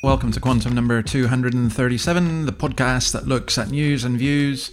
Welcome 0.00 0.30
to 0.30 0.38
Quantum 0.38 0.76
number 0.76 1.02
237, 1.02 2.46
the 2.46 2.52
podcast 2.52 3.10
that 3.10 3.26
looks 3.26 3.58
at 3.58 3.72
news 3.72 4.04
and 4.04 4.16
views 4.16 4.70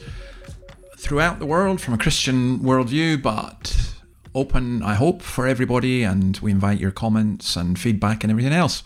throughout 0.98 1.40
the 1.40 1.48
world 1.48 1.82
from 1.82 1.96
a 1.96 1.98
Christian 1.98 2.60
worldview, 2.60 3.24
but 3.24 3.96
open, 4.36 4.84
I 4.84 4.94
hope, 4.94 5.24
for 5.24 5.48
everybody, 5.48 6.04
and 6.04 6.38
we 6.44 6.52
invite 6.52 6.80
your 6.80 6.92
comments 6.92 7.56
and 7.56 7.78
feedback 7.80 8.24
and 8.24 8.30
everything 8.30 8.54
else. 8.54 8.84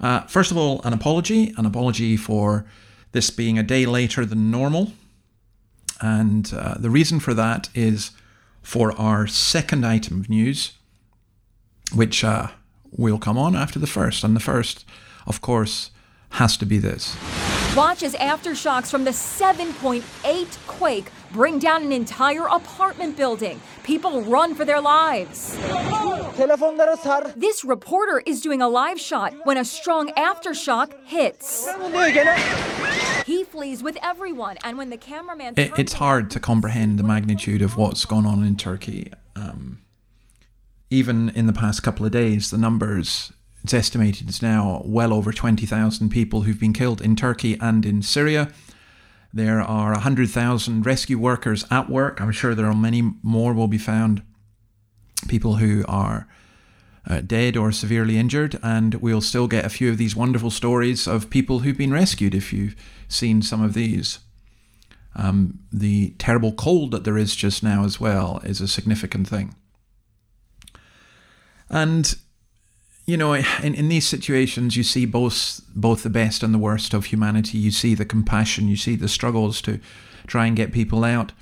Uh, 0.00 0.22
first 0.22 0.50
of 0.50 0.56
all, 0.56 0.80
an 0.84 0.94
apology, 0.94 1.52
an 1.58 1.66
apology 1.66 2.16
for 2.16 2.64
this 3.12 3.28
being 3.28 3.58
a 3.58 3.62
day 3.62 3.84
later 3.84 4.24
than 4.24 4.50
normal. 4.50 4.92
And 6.00 6.50
uh, 6.56 6.76
the 6.78 6.88
reason 6.88 7.20
for 7.20 7.34
that 7.34 7.68
is 7.74 8.12
for 8.62 8.92
our 8.92 9.26
second 9.26 9.84
item 9.84 10.20
of 10.20 10.30
news, 10.30 10.72
which 11.94 12.24
uh, 12.24 12.48
will 12.90 13.18
come 13.18 13.36
on 13.36 13.54
after 13.54 13.78
the 13.78 13.86
first. 13.86 14.24
And 14.24 14.34
the 14.34 14.40
first, 14.40 14.86
of 15.28 15.40
course, 15.40 15.92
has 16.30 16.56
to 16.56 16.66
be 16.66 16.78
this. 16.78 17.16
Watch 17.76 18.02
as 18.02 18.14
aftershocks 18.14 18.90
from 18.90 19.04
the 19.04 19.12
7.8 19.12 20.66
quake 20.66 21.12
bring 21.30 21.58
down 21.58 21.82
an 21.82 21.92
entire 21.92 22.46
apartment 22.46 23.16
building. 23.16 23.60
People 23.84 24.22
run 24.22 24.54
for 24.54 24.64
their 24.64 24.80
lives. 24.80 25.56
This 27.36 27.64
reporter 27.64 28.22
is 28.26 28.40
doing 28.40 28.62
a 28.62 28.68
live 28.68 28.98
shot 28.98 29.34
when 29.44 29.58
a 29.58 29.64
strong 29.64 30.08
aftershock 30.14 30.92
hits. 31.04 31.68
He 33.24 33.44
flees 33.44 33.82
with 33.82 33.98
everyone, 34.02 34.56
and 34.64 34.78
when 34.78 34.90
the 34.90 34.96
cameraman. 34.96 35.54
It, 35.56 35.78
it's 35.78 35.92
hard 35.94 36.30
to 36.32 36.40
comprehend 36.40 36.98
the 36.98 37.02
magnitude 37.02 37.62
of 37.62 37.76
what's 37.76 38.04
gone 38.06 38.26
on 38.26 38.42
in 38.42 38.56
Turkey. 38.56 39.12
Um, 39.36 39.82
even 40.90 41.28
in 41.30 41.46
the 41.46 41.52
past 41.52 41.82
couple 41.82 42.06
of 42.06 42.12
days, 42.12 42.50
the 42.50 42.58
numbers 42.58 43.32
it's 43.68 43.74
estimated 43.74 44.30
it's 44.30 44.40
now 44.40 44.80
well 44.86 45.12
over 45.12 45.30
20,000 45.30 46.08
people 46.08 46.40
who've 46.40 46.58
been 46.58 46.72
killed 46.72 47.02
in 47.02 47.14
Turkey 47.14 47.58
and 47.60 47.84
in 47.84 48.00
Syria. 48.00 48.50
There 49.30 49.60
are 49.60 49.92
100,000 49.92 50.86
rescue 50.86 51.18
workers 51.18 51.66
at 51.70 51.90
work. 51.90 52.18
I'm 52.18 52.32
sure 52.32 52.54
there 52.54 52.64
are 52.64 52.74
many 52.74 53.02
more 53.22 53.52
will 53.52 53.68
be 53.68 53.76
found. 53.76 54.22
People 55.28 55.56
who 55.56 55.84
are 55.86 56.26
uh, 57.06 57.20
dead 57.20 57.58
or 57.58 57.70
severely 57.70 58.16
injured, 58.16 58.58
and 58.62 58.94
we'll 58.94 59.20
still 59.20 59.46
get 59.46 59.66
a 59.66 59.68
few 59.68 59.90
of 59.90 59.98
these 59.98 60.16
wonderful 60.16 60.50
stories 60.50 61.06
of 61.06 61.28
people 61.28 61.58
who've 61.58 61.76
been 61.76 61.92
rescued 61.92 62.34
if 62.34 62.54
you've 62.54 62.74
seen 63.06 63.42
some 63.42 63.62
of 63.62 63.74
these. 63.74 64.20
Um, 65.14 65.58
the 65.70 66.14
terrible 66.16 66.52
cold 66.52 66.92
that 66.92 67.04
there 67.04 67.18
is 67.18 67.36
just 67.36 67.62
now, 67.62 67.84
as 67.84 68.00
well, 68.00 68.40
is 68.44 68.62
a 68.62 68.68
significant 68.68 69.28
thing. 69.28 69.54
And 71.68 72.16
you 73.08 73.16
know, 73.16 73.32
in, 73.32 73.74
in 73.74 73.88
these 73.88 74.06
situations, 74.06 74.76
you 74.76 74.82
see 74.82 75.06
both 75.06 75.62
both 75.74 76.02
the 76.02 76.10
best 76.10 76.42
and 76.42 76.52
the 76.52 76.58
worst 76.58 76.92
of 76.92 77.06
humanity. 77.06 77.56
You 77.56 77.70
see 77.70 77.94
the 77.94 78.04
compassion, 78.04 78.68
you 78.68 78.76
see 78.76 78.96
the 78.96 79.08
struggles 79.08 79.62
to 79.62 79.80
try 80.26 80.44
and 80.44 80.54
get 80.54 80.72
people 80.72 81.04
out. 81.04 81.32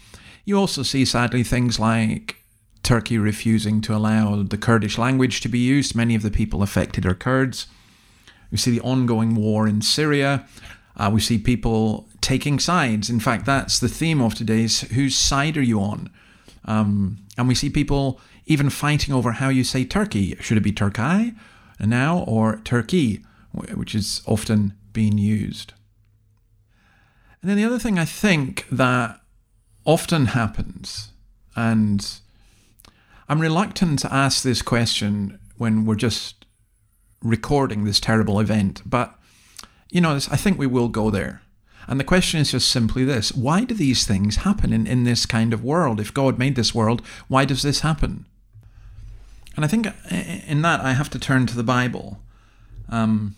You 0.45 0.57
also 0.59 0.85
see, 0.85 1.05
sadly, 1.05 1.43
things 1.43 1.81
like 1.81 2.37
Turkey 2.85 3.19
refusing 3.19 3.81
to 3.81 3.97
allow 3.97 4.45
the 4.45 4.57
Kurdish 4.57 4.97
language 4.97 5.41
to 5.41 5.49
be 5.49 5.59
used. 5.59 5.97
Many 5.97 6.15
of 6.15 6.23
the 6.23 6.31
people 6.31 6.63
affected 6.63 7.05
are 7.05 7.17
Kurds. 7.17 7.67
We 8.53 8.59
see 8.59 8.71
the 8.71 8.83
ongoing 8.83 9.35
war 9.35 9.67
in 9.67 9.83
Syria. 9.83 10.47
Uh, 10.97 11.11
we 11.13 11.21
see 11.21 11.37
people 11.37 12.07
taking 12.21 12.61
sides. 12.61 13.11
In 13.11 13.19
fact, 13.19 13.45
that's 13.45 13.81
the 13.81 13.89
theme 13.89 14.23
of 14.23 14.37
today's 14.37 14.83
whose 14.93 15.17
side 15.17 15.57
are 15.57 15.63
you 15.63 15.81
on? 15.81 16.11
Um, 16.65 17.19
and 17.37 17.49
we 17.49 17.57
see 17.57 17.71
people 17.71 18.21
even 18.45 18.71
fighting 18.71 19.13
over 19.13 19.33
how 19.33 19.49
you 19.49 19.65
say 19.65 19.85
Turkey. 19.85 20.37
Should 20.37 20.59
it 20.59 20.61
be 20.61 20.71
Turkey 20.71 21.35
now 21.81 22.21
or 22.21 22.61
Turkey, 22.65 23.25
which 23.53 23.95
is 23.95 24.23
often 24.27 24.75
being 24.93 25.19
used? 25.19 25.73
And 27.41 27.51
then 27.51 27.57
the 27.57 27.65
other 27.65 27.79
thing 27.79 27.99
I 27.99 28.05
think 28.05 28.67
that 28.71 29.21
often 29.85 30.27
happens, 30.27 31.13
and 31.55 32.19
I'm 33.29 33.41
reluctant 33.41 33.99
to 34.01 34.13
ask 34.13 34.43
this 34.43 34.63
question 34.63 35.39
when 35.59 35.85
we're 35.85 35.97
just 35.97 36.47
recording 37.23 37.85
this 37.85 38.01
terrible 38.01 38.41
event, 38.41 38.83
but 38.85 39.19
you 39.91 40.01
know, 40.01 40.15
I 40.15 40.37
think 40.37 40.59
we 40.59 40.67
will 40.67 40.89
go 40.89 41.11
there. 41.11 41.43
And 41.89 42.01
the 42.01 42.05
question 42.05 42.41
is 42.41 42.51
just 42.51 42.69
simply 42.69 43.05
this 43.05 43.33
why 43.33 43.65
do 43.65 43.75
these 43.75 44.07
things 44.07 44.37
happen 44.37 44.73
in, 44.73 44.87
in 44.87 45.05
this 45.05 45.25
kind 45.27 45.53
of 45.53 45.65
world? 45.65 46.01
If 46.01 46.13
God 46.13 46.39
made 46.39 46.57
this 46.57 46.75
world, 46.75 47.03
why 47.29 47.45
does 47.45 47.63
this 47.63 47.81
happen? 47.81 48.27
And 49.57 49.65
I 49.65 49.69
think 49.69 49.89
in 50.47 50.63
that 50.63 50.81
I 50.81 50.93
have 50.93 51.11
to 51.11 51.19
turn 51.19 51.47
to 51.47 51.57
the 51.57 51.63
Bible. 51.63 52.21
Um, 52.91 53.37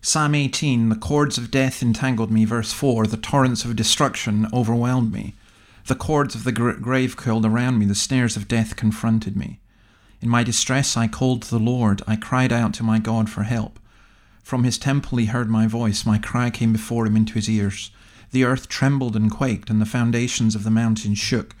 Psalm 0.00 0.34
18, 0.34 0.88
the 0.88 0.96
cords 0.96 1.36
of 1.36 1.50
death 1.50 1.82
entangled 1.82 2.30
me. 2.30 2.44
Verse 2.44 2.72
4, 2.72 3.06
the 3.06 3.16
torrents 3.16 3.64
of 3.64 3.76
destruction 3.76 4.46
overwhelmed 4.52 5.12
me. 5.12 5.34
The 5.86 5.94
cords 5.94 6.34
of 6.34 6.44
the 6.44 6.52
grave 6.52 7.16
curled 7.16 7.44
around 7.44 7.78
me. 7.78 7.84
The 7.84 7.94
snares 7.94 8.36
of 8.36 8.48
death 8.48 8.76
confronted 8.76 9.36
me. 9.36 9.60
In 10.22 10.28
my 10.28 10.44
distress, 10.44 10.96
I 10.96 11.08
called 11.08 11.42
to 11.42 11.50
the 11.50 11.58
Lord. 11.58 12.02
I 12.06 12.16
cried 12.16 12.52
out 12.52 12.72
to 12.74 12.82
my 12.82 12.98
God 12.98 13.28
for 13.28 13.42
help. 13.42 13.78
From 14.42 14.64
his 14.64 14.78
temple, 14.78 15.18
he 15.18 15.26
heard 15.26 15.50
my 15.50 15.66
voice. 15.66 16.06
My 16.06 16.18
cry 16.18 16.50
came 16.50 16.72
before 16.72 17.06
him 17.06 17.16
into 17.16 17.34
his 17.34 17.48
ears. 17.48 17.90
The 18.30 18.44
earth 18.44 18.68
trembled 18.68 19.16
and 19.16 19.30
quaked, 19.30 19.68
and 19.68 19.80
the 19.80 19.86
foundations 19.86 20.54
of 20.54 20.62
the 20.62 20.70
mountains 20.70 21.18
shook. 21.18 21.56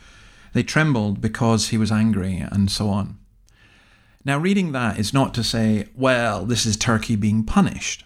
They 0.52 0.62
trembled 0.62 1.20
because 1.20 1.68
he 1.68 1.78
was 1.78 1.92
angry, 1.92 2.38
and 2.38 2.70
so 2.70 2.88
on. 2.88 3.18
Now, 4.24 4.38
reading 4.38 4.72
that 4.72 4.98
is 4.98 5.14
not 5.14 5.32
to 5.34 5.44
say, 5.44 5.88
well, 5.94 6.44
this 6.44 6.66
is 6.66 6.76
Turkey 6.76 7.16
being 7.16 7.42
punished. 7.42 8.04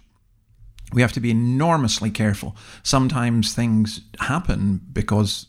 We 0.93 1.03
have 1.03 1.13
to 1.13 1.21
be 1.21 1.31
enormously 1.31 2.11
careful. 2.11 2.55
Sometimes 2.85 3.53
things 3.53 4.03
happen 4.21 4.81
because 4.93 5.47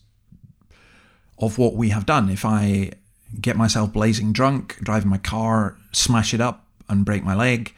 of 1.38 1.60
what 1.60 1.76
we 1.76 1.90
have 1.90 2.08
done. 2.08 2.30
If 2.30 2.46
I 2.46 2.92
get 3.40 3.56
myself 3.56 3.94
blazing 3.94 4.34
drunk, 4.34 4.78
drive 4.82 5.06
my 5.06 5.18
car, 5.18 5.78
smash 5.92 6.34
it 6.34 6.42
up, 6.42 6.66
and 6.90 7.06
break 7.06 7.24
my 7.24 7.36
leg, 7.36 7.76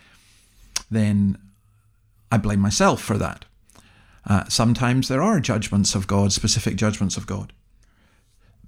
then 0.90 1.38
I 2.31 2.38
blame 2.38 2.59
myself 2.59 3.02
for 3.02 3.18
that. 3.18 3.44
Uh, 4.26 4.46
sometimes 4.47 5.08
there 5.08 5.22
are 5.22 5.40
judgments 5.40 5.96
of 5.96 6.08
God, 6.08 6.31
specific 6.31 6.76
judgments 6.76 7.18
of 7.18 7.28
God. 7.28 7.52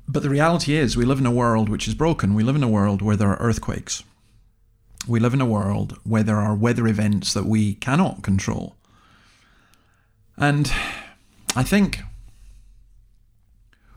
But 0.07 0.23
the 0.23 0.29
reality 0.29 0.75
is, 0.75 0.97
we 0.97 1.05
live 1.05 1.19
in 1.19 1.25
a 1.25 1.31
world 1.31 1.69
which 1.69 1.87
is 1.87 1.93
broken. 1.93 2.33
We 2.33 2.43
live 2.43 2.55
in 2.55 2.63
a 2.63 2.67
world 2.67 3.01
where 3.01 3.15
there 3.15 3.29
are 3.29 3.37
earthquakes. 3.37 4.03
We 5.07 5.19
live 5.19 5.33
in 5.33 5.41
a 5.41 5.45
world 5.45 5.97
where 6.03 6.23
there 6.23 6.37
are 6.37 6.55
weather 6.55 6.87
events 6.87 7.33
that 7.33 7.45
we 7.45 7.75
cannot 7.75 8.21
control. 8.21 8.75
And 10.37 10.71
I 11.55 11.63
think 11.63 11.99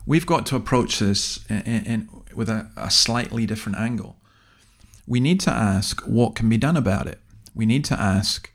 we've 0.05 0.25
got 0.25 0.45
to 0.47 0.55
approach 0.55 0.99
this 0.99 1.45
in, 1.49 1.61
in, 1.61 2.09
with 2.35 2.49
a, 2.49 2.69
a 2.75 2.89
slightly 2.89 3.45
different 3.45 3.77
angle. 3.77 4.17
We 5.07 5.19
need 5.19 5.39
to 5.41 5.51
ask 5.51 6.01
what 6.01 6.35
can 6.35 6.49
be 6.49 6.57
done 6.57 6.77
about 6.77 7.07
it. 7.07 7.19
We 7.53 7.65
need 7.65 7.85
to 7.85 7.99
ask 7.99 8.51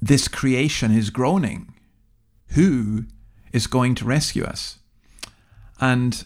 this 0.00 0.28
creation 0.28 0.92
is 0.92 1.10
groaning. 1.10 1.74
Who 2.50 3.04
is 3.52 3.66
going 3.66 3.94
to 3.96 4.04
rescue 4.04 4.44
us? 4.44 4.78
And, 5.80 6.24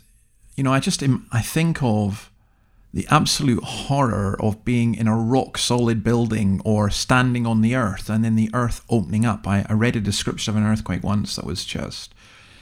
you 0.56 0.62
know, 0.64 0.72
I 0.72 0.80
just, 0.80 1.02
I 1.32 1.40
think 1.40 1.82
of 1.82 2.29
the 2.92 3.06
absolute 3.08 3.62
horror 3.62 4.36
of 4.40 4.64
being 4.64 4.94
in 4.94 5.06
a 5.06 5.16
rock 5.16 5.56
solid 5.56 6.02
building 6.02 6.60
or 6.64 6.90
standing 6.90 7.46
on 7.46 7.60
the 7.60 7.76
earth 7.76 8.10
and 8.10 8.24
then 8.24 8.34
the 8.34 8.50
earth 8.52 8.84
opening 8.88 9.24
up. 9.24 9.46
I, 9.46 9.64
I 9.68 9.74
read 9.74 9.94
a 9.94 10.00
description 10.00 10.50
of 10.50 10.56
an 10.56 10.66
earthquake 10.68 11.04
once 11.04 11.36
that 11.36 11.46
was 11.46 11.64
just, 11.64 12.12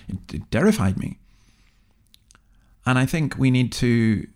it, 0.07 0.35
it 0.35 0.51
terrified 0.51 0.99
me. 0.99 1.19
And 2.85 2.99
I 2.99 3.07
think 3.07 3.39
we 3.39 3.51
need 3.51 3.73
to 3.73 4.27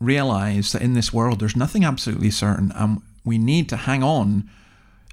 realize 0.00 0.72
that 0.72 0.82
in 0.82 0.94
this 0.94 1.12
world 1.12 1.40
there's 1.40 1.56
nothing 1.56 1.84
absolutely 1.84 2.30
certain 2.30 2.72
and 2.74 3.02
we 3.24 3.36
need 3.36 3.68
to 3.68 3.76
hang 3.76 4.02
on 4.02 4.48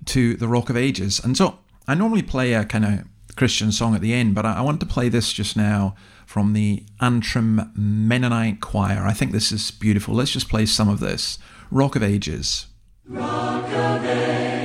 to 0.05 0.35
the 0.35 0.47
Rock 0.47 0.69
of 0.69 0.77
Ages. 0.77 1.19
And 1.23 1.35
so 1.35 1.59
I 1.87 1.95
normally 1.95 2.21
play 2.21 2.53
a 2.53 2.63
kind 2.63 2.85
of 2.85 3.03
Christian 3.35 3.71
song 3.71 3.95
at 3.95 4.01
the 4.01 4.13
end, 4.13 4.33
but 4.33 4.45
I, 4.45 4.55
I 4.55 4.61
want 4.61 4.79
to 4.79 4.85
play 4.85 5.09
this 5.09 5.33
just 5.33 5.57
now 5.57 5.95
from 6.35 6.51
the 6.51 6.83
Antrim 6.99 7.71
Mennonite 7.77 8.59
Choir. 8.59 9.07
I 9.07 9.13
think 9.13 9.31
this 9.31 9.53
is 9.53 9.71
beautiful. 9.71 10.13
Let's 10.13 10.31
just 10.31 10.49
play 10.49 10.65
some 10.65 10.89
of 10.89 10.99
this. 10.99 11.39
Rock 11.71 11.95
of 11.95 12.03
Ages. 12.03 12.67
Rock 13.07 13.63
of 13.63 14.03
Ages, 14.03 14.64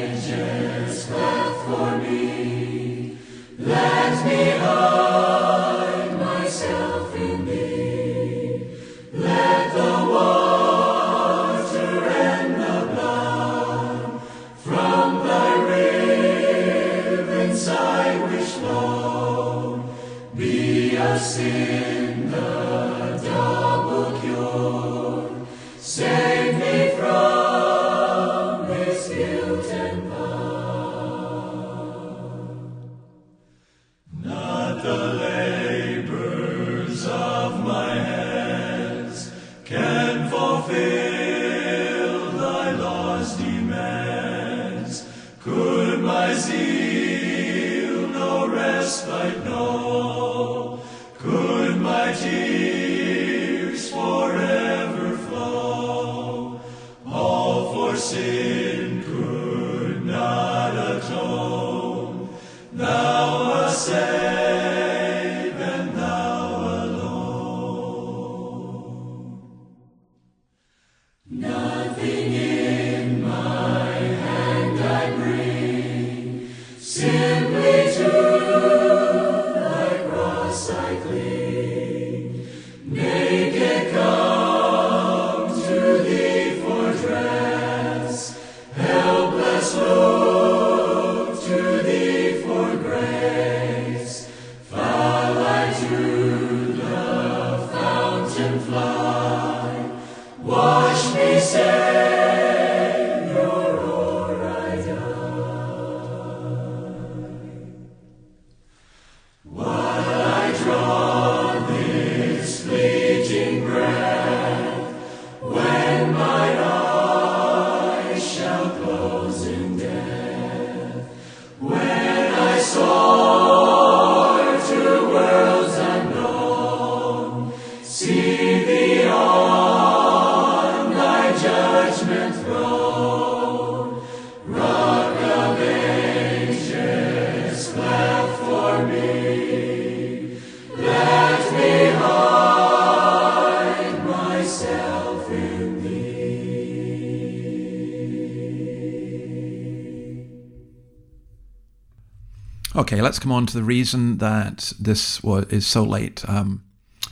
Okay, 153.00 153.06
let's 153.06 153.19
come 153.19 153.32
on 153.32 153.47
to 153.47 153.55
the 153.55 153.62
reason 153.62 154.19
that 154.19 154.75
this 154.79 155.23
was, 155.23 155.47
is 155.47 155.67
so 155.67 155.82
late. 155.82 156.23
Um, 156.29 156.62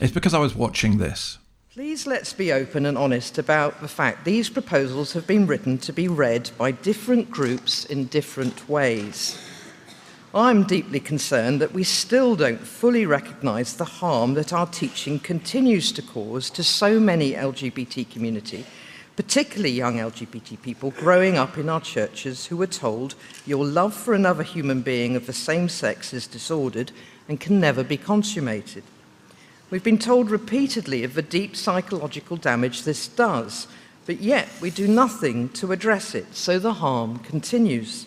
it's 0.00 0.12
because 0.12 0.34
I 0.34 0.38
was 0.38 0.54
watching 0.54 0.98
this. 0.98 1.38
Please 1.72 2.06
let's 2.06 2.34
be 2.34 2.52
open 2.52 2.84
and 2.84 2.98
honest 2.98 3.38
about 3.38 3.80
the 3.80 3.88
fact 3.88 4.26
these 4.26 4.50
proposals 4.50 5.14
have 5.14 5.26
been 5.26 5.46
written 5.46 5.78
to 5.78 5.90
be 5.94 6.06
read 6.06 6.50
by 6.58 6.72
different 6.72 7.30
groups 7.30 7.86
in 7.86 8.04
different 8.04 8.68
ways. 8.68 9.42
I'm 10.34 10.64
deeply 10.64 11.00
concerned 11.00 11.58
that 11.62 11.72
we 11.72 11.84
still 11.84 12.36
don't 12.36 12.60
fully 12.60 13.06
recognise 13.06 13.74
the 13.74 13.86
harm 13.86 14.34
that 14.34 14.52
our 14.52 14.66
teaching 14.66 15.18
continues 15.18 15.90
to 15.92 16.02
cause 16.02 16.50
to 16.50 16.62
so 16.62 17.00
many 17.00 17.32
LGBT 17.32 18.10
community 18.10 18.66
particularly 19.18 19.72
young 19.72 19.96
LGBT 19.96 20.62
people 20.62 20.92
growing 20.92 21.36
up 21.36 21.58
in 21.58 21.68
our 21.68 21.80
churches 21.80 22.46
who 22.46 22.56
were 22.56 22.68
told 22.68 23.16
your 23.46 23.66
love 23.66 23.92
for 23.92 24.14
another 24.14 24.44
human 24.44 24.80
being 24.80 25.16
of 25.16 25.26
the 25.26 25.32
same 25.32 25.68
sex 25.68 26.14
is 26.14 26.28
disordered 26.28 26.92
and 27.28 27.40
can 27.40 27.58
never 27.58 27.82
be 27.82 27.96
consummated. 27.96 28.84
We've 29.70 29.82
been 29.82 29.98
told 29.98 30.30
repeatedly 30.30 31.02
of 31.02 31.14
the 31.14 31.22
deep 31.22 31.56
psychological 31.56 32.36
damage 32.36 32.84
this 32.84 33.08
does, 33.08 33.66
but 34.06 34.20
yet 34.20 34.48
we 34.60 34.70
do 34.70 34.86
nothing 34.86 35.48
to 35.48 35.72
address 35.72 36.14
it, 36.14 36.36
so 36.36 36.60
the 36.60 36.74
harm 36.74 37.18
continues. 37.18 38.06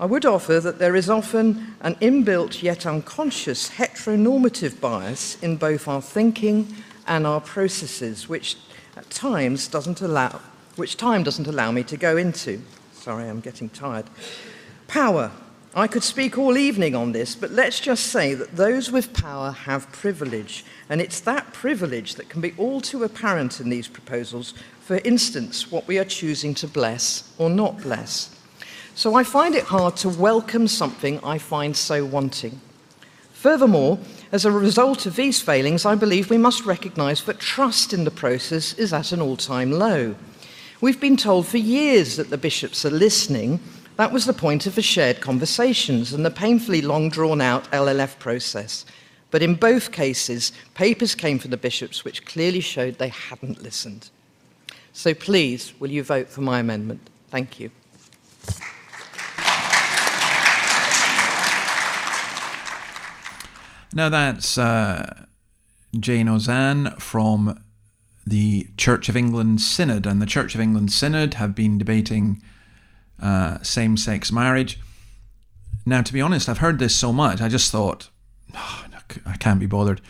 I 0.00 0.06
would 0.06 0.24
offer 0.24 0.60
that 0.60 0.78
there 0.78 0.96
is 0.96 1.10
often 1.10 1.74
an 1.82 1.96
inbuilt 1.96 2.62
yet 2.62 2.86
unconscious 2.86 3.68
heteronormative 3.68 4.80
bias 4.80 5.36
in 5.42 5.58
both 5.58 5.86
our 5.86 6.00
thinking 6.00 6.74
and 7.06 7.26
our 7.26 7.42
processes, 7.42 8.30
which 8.30 8.56
at 8.96 9.08
times 9.10 9.68
doesn't 9.68 10.00
allow, 10.00 10.40
which 10.76 10.96
time 10.96 11.22
doesn't 11.22 11.46
allow 11.46 11.70
me 11.70 11.82
to 11.84 11.96
go 11.96 12.16
into. 12.16 12.60
Sorry, 12.92 13.28
I'm 13.28 13.40
getting 13.40 13.68
tired. 13.68 14.06
Power. 14.88 15.30
I 15.74 15.86
could 15.86 16.02
speak 16.02 16.38
all 16.38 16.56
evening 16.56 16.94
on 16.94 17.12
this, 17.12 17.34
but 17.36 17.50
let's 17.50 17.80
just 17.80 18.06
say 18.06 18.32
that 18.32 18.56
those 18.56 18.90
with 18.90 19.12
power 19.12 19.50
have 19.50 19.92
privilege, 19.92 20.64
and 20.88 21.02
it's 21.02 21.20
that 21.20 21.52
privilege 21.52 22.14
that 22.14 22.30
can 22.30 22.40
be 22.40 22.54
all 22.56 22.80
too 22.80 23.04
apparent 23.04 23.60
in 23.60 23.68
these 23.68 23.86
proposals. 23.86 24.54
For 24.80 24.96
instance, 25.04 25.70
what 25.70 25.86
we 25.86 25.98
are 25.98 26.04
choosing 26.04 26.54
to 26.54 26.66
bless 26.66 27.30
or 27.36 27.50
not 27.50 27.82
bless. 27.82 28.34
So 28.94 29.14
I 29.14 29.22
find 29.22 29.54
it 29.54 29.64
hard 29.64 29.96
to 29.96 30.08
welcome 30.08 30.66
something 30.66 31.20
I 31.22 31.36
find 31.36 31.76
so 31.76 32.06
wanting. 32.06 32.58
Furthermore, 33.34 33.98
as 34.32 34.44
a 34.44 34.50
result 34.50 35.06
of 35.06 35.16
these 35.16 35.40
failings, 35.40 35.86
I 35.86 35.94
believe 35.94 36.30
we 36.30 36.38
must 36.38 36.64
recognize 36.64 37.22
that 37.24 37.38
trust 37.38 37.92
in 37.92 38.04
the 38.04 38.10
process 38.10 38.74
is 38.74 38.92
at 38.92 39.12
an 39.12 39.20
all 39.20 39.36
time 39.36 39.70
low. 39.70 40.14
We've 40.80 41.00
been 41.00 41.16
told 41.16 41.46
for 41.46 41.58
years 41.58 42.16
that 42.16 42.30
the 42.30 42.38
bishops 42.38 42.84
are 42.84 42.90
listening. 42.90 43.60
That 43.96 44.12
was 44.12 44.26
the 44.26 44.32
point 44.32 44.66
of 44.66 44.74
the 44.74 44.82
shared 44.82 45.20
conversations 45.20 46.12
and 46.12 46.24
the 46.24 46.30
painfully 46.30 46.82
long 46.82 47.08
drawn 47.08 47.40
out 47.40 47.70
LLF 47.70 48.18
process. 48.18 48.84
But 49.30 49.42
in 49.42 49.54
both 49.54 49.92
cases, 49.92 50.52
papers 50.74 51.14
came 51.14 51.38
from 51.38 51.50
the 51.50 51.56
bishops 51.56 52.04
which 52.04 52.26
clearly 52.26 52.60
showed 52.60 52.98
they 52.98 53.08
hadn't 53.08 53.62
listened. 53.62 54.10
So 54.92 55.14
please, 55.14 55.72
will 55.78 55.90
you 55.90 56.02
vote 56.02 56.28
for 56.28 56.40
my 56.40 56.60
amendment? 56.60 57.08
Thank 57.30 57.58
you. 57.60 57.70
Now 63.92 64.08
that's 64.08 64.58
uh, 64.58 65.26
Jane 65.98 66.28
Ozanne 66.28 67.00
from 67.00 67.62
the 68.26 68.68
Church 68.76 69.08
of 69.08 69.16
England 69.16 69.60
Synod, 69.60 70.06
and 70.06 70.20
the 70.20 70.26
Church 70.26 70.54
of 70.54 70.60
England 70.60 70.92
Synod 70.92 71.34
have 71.34 71.54
been 71.54 71.78
debating 71.78 72.42
uh, 73.22 73.62
same 73.62 73.96
sex 73.96 74.32
marriage. 74.32 74.80
Now, 75.84 76.02
to 76.02 76.12
be 76.12 76.20
honest, 76.20 76.48
I've 76.48 76.58
heard 76.58 76.80
this 76.80 76.96
so 76.96 77.12
much, 77.12 77.40
I 77.40 77.48
just 77.48 77.70
thought, 77.70 78.10
oh, 78.54 78.84
I 79.24 79.36
can't 79.36 79.60
be 79.60 79.66
bothered. 79.66 80.00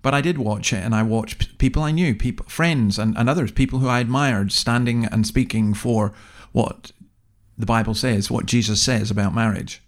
But 0.00 0.14
I 0.14 0.20
did 0.20 0.38
watch 0.38 0.72
it, 0.72 0.82
and 0.82 0.94
I 0.94 1.02
watched 1.02 1.58
people 1.58 1.82
I 1.82 1.90
knew, 1.90 2.14
people, 2.14 2.46
friends, 2.48 2.98
and, 2.98 3.16
and 3.18 3.28
others, 3.28 3.52
people 3.52 3.80
who 3.80 3.88
I 3.88 4.00
admired, 4.00 4.52
standing 4.52 5.04
and 5.04 5.26
speaking 5.26 5.74
for 5.74 6.14
what 6.52 6.92
the 7.58 7.66
Bible 7.66 7.94
says, 7.94 8.30
what 8.30 8.46
Jesus 8.46 8.80
says 8.80 9.10
about 9.10 9.34
marriage 9.34 9.82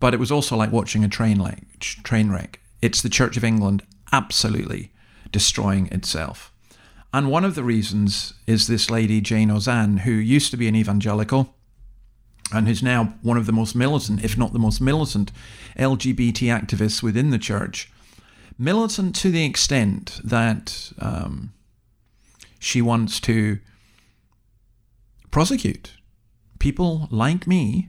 but 0.00 0.14
it 0.14 0.20
was 0.20 0.32
also 0.32 0.56
like 0.56 0.72
watching 0.72 1.04
a 1.04 1.08
train 1.08 1.38
like 1.38 1.78
train 1.78 2.30
wreck. 2.30 2.60
It's 2.82 3.02
the 3.02 3.08
Church 3.08 3.36
of 3.36 3.44
England 3.44 3.82
absolutely 4.12 4.90
destroying 5.30 5.86
itself. 5.88 6.52
And 7.12 7.30
one 7.30 7.44
of 7.44 7.54
the 7.54 7.64
reasons 7.64 8.34
is 8.46 8.66
this 8.66 8.90
lady 8.90 9.20
Jane 9.20 9.50
Ozanne, 9.50 10.00
who 10.00 10.12
used 10.12 10.50
to 10.50 10.56
be 10.56 10.68
an 10.68 10.76
evangelical, 10.76 11.54
and 12.52 12.66
who's 12.66 12.82
now 12.82 13.14
one 13.22 13.36
of 13.36 13.46
the 13.46 13.52
most 13.52 13.76
militant, 13.76 14.24
if 14.24 14.36
not 14.36 14.52
the 14.52 14.58
most 14.58 14.80
militant, 14.80 15.30
LGBT 15.78 16.48
activists 16.48 17.02
within 17.02 17.30
the 17.30 17.38
church. 17.38 17.90
Militant 18.58 19.14
to 19.16 19.30
the 19.30 19.44
extent 19.44 20.20
that 20.24 20.92
um, 20.98 21.52
she 22.58 22.82
wants 22.82 23.20
to 23.20 23.58
prosecute 25.30 25.92
people 26.58 27.08
like 27.10 27.46
me 27.46 27.88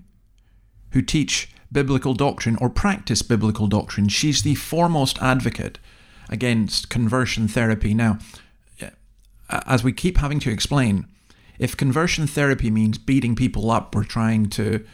who 0.92 1.02
teach 1.02 1.54
biblical 1.72 2.14
doctrine 2.14 2.58
or 2.58 2.70
practice 2.70 3.22
biblical 3.22 3.68
doctrine. 3.68 4.10
She's 4.10 4.42
the 4.42 4.56
foremost 4.56 5.22
advocate 5.22 5.80
against 6.30 6.90
conversion 6.90 7.48
therapy. 7.48 7.94
Now, 7.94 8.20
as 9.50 9.84
we 9.84 9.92
keep 9.92 10.18
having 10.18 10.40
to 10.42 10.52
explain, 10.52 11.06
if 11.60 11.76
conversion 11.76 12.26
therapy 12.28 12.72
means 12.72 12.98
beating 12.98 13.36
people 13.36 13.70
up 13.70 13.96
or 13.96 14.04
trying 14.04 14.50
to 14.50 14.86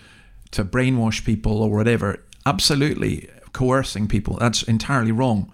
to 0.52 0.64
brainwash 0.64 1.26
people 1.26 1.62
or 1.62 1.70
whatever, 1.70 2.24
absolutely 2.46 3.30
coercing 3.54 4.08
people, 4.08 4.38
that's 4.38 4.64
entirely 4.64 5.12
wrong. 5.12 5.52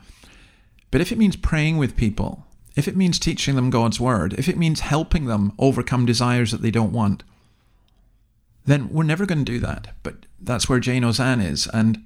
But 0.92 1.02
if 1.02 1.12
it 1.12 1.18
means 1.18 1.36
praying 1.36 1.78
with 1.78 1.98
people, 1.98 2.46
if 2.76 2.88
it 2.88 2.96
means 2.96 3.20
teaching 3.20 3.56
them 3.56 3.70
God's 3.70 4.00
word, 4.00 4.34
if 4.38 4.48
it 4.48 4.58
means 4.58 4.82
helping 4.82 5.26
them 5.26 5.54
overcome 5.58 6.06
desires 6.06 6.52
that 6.52 6.62
they 6.62 6.72
don't 6.72 6.92
want, 6.92 7.24
then 8.66 8.90
we're 8.90 9.04
never 9.04 9.26
going 9.26 9.44
to 9.44 9.52
do 9.52 9.60
that. 9.60 9.90
But 10.04 10.26
that's 10.40 10.70
where 10.70 10.80
Jane 10.80 11.04
Ozanne 11.04 11.42
is. 11.42 11.68
And 11.68 12.04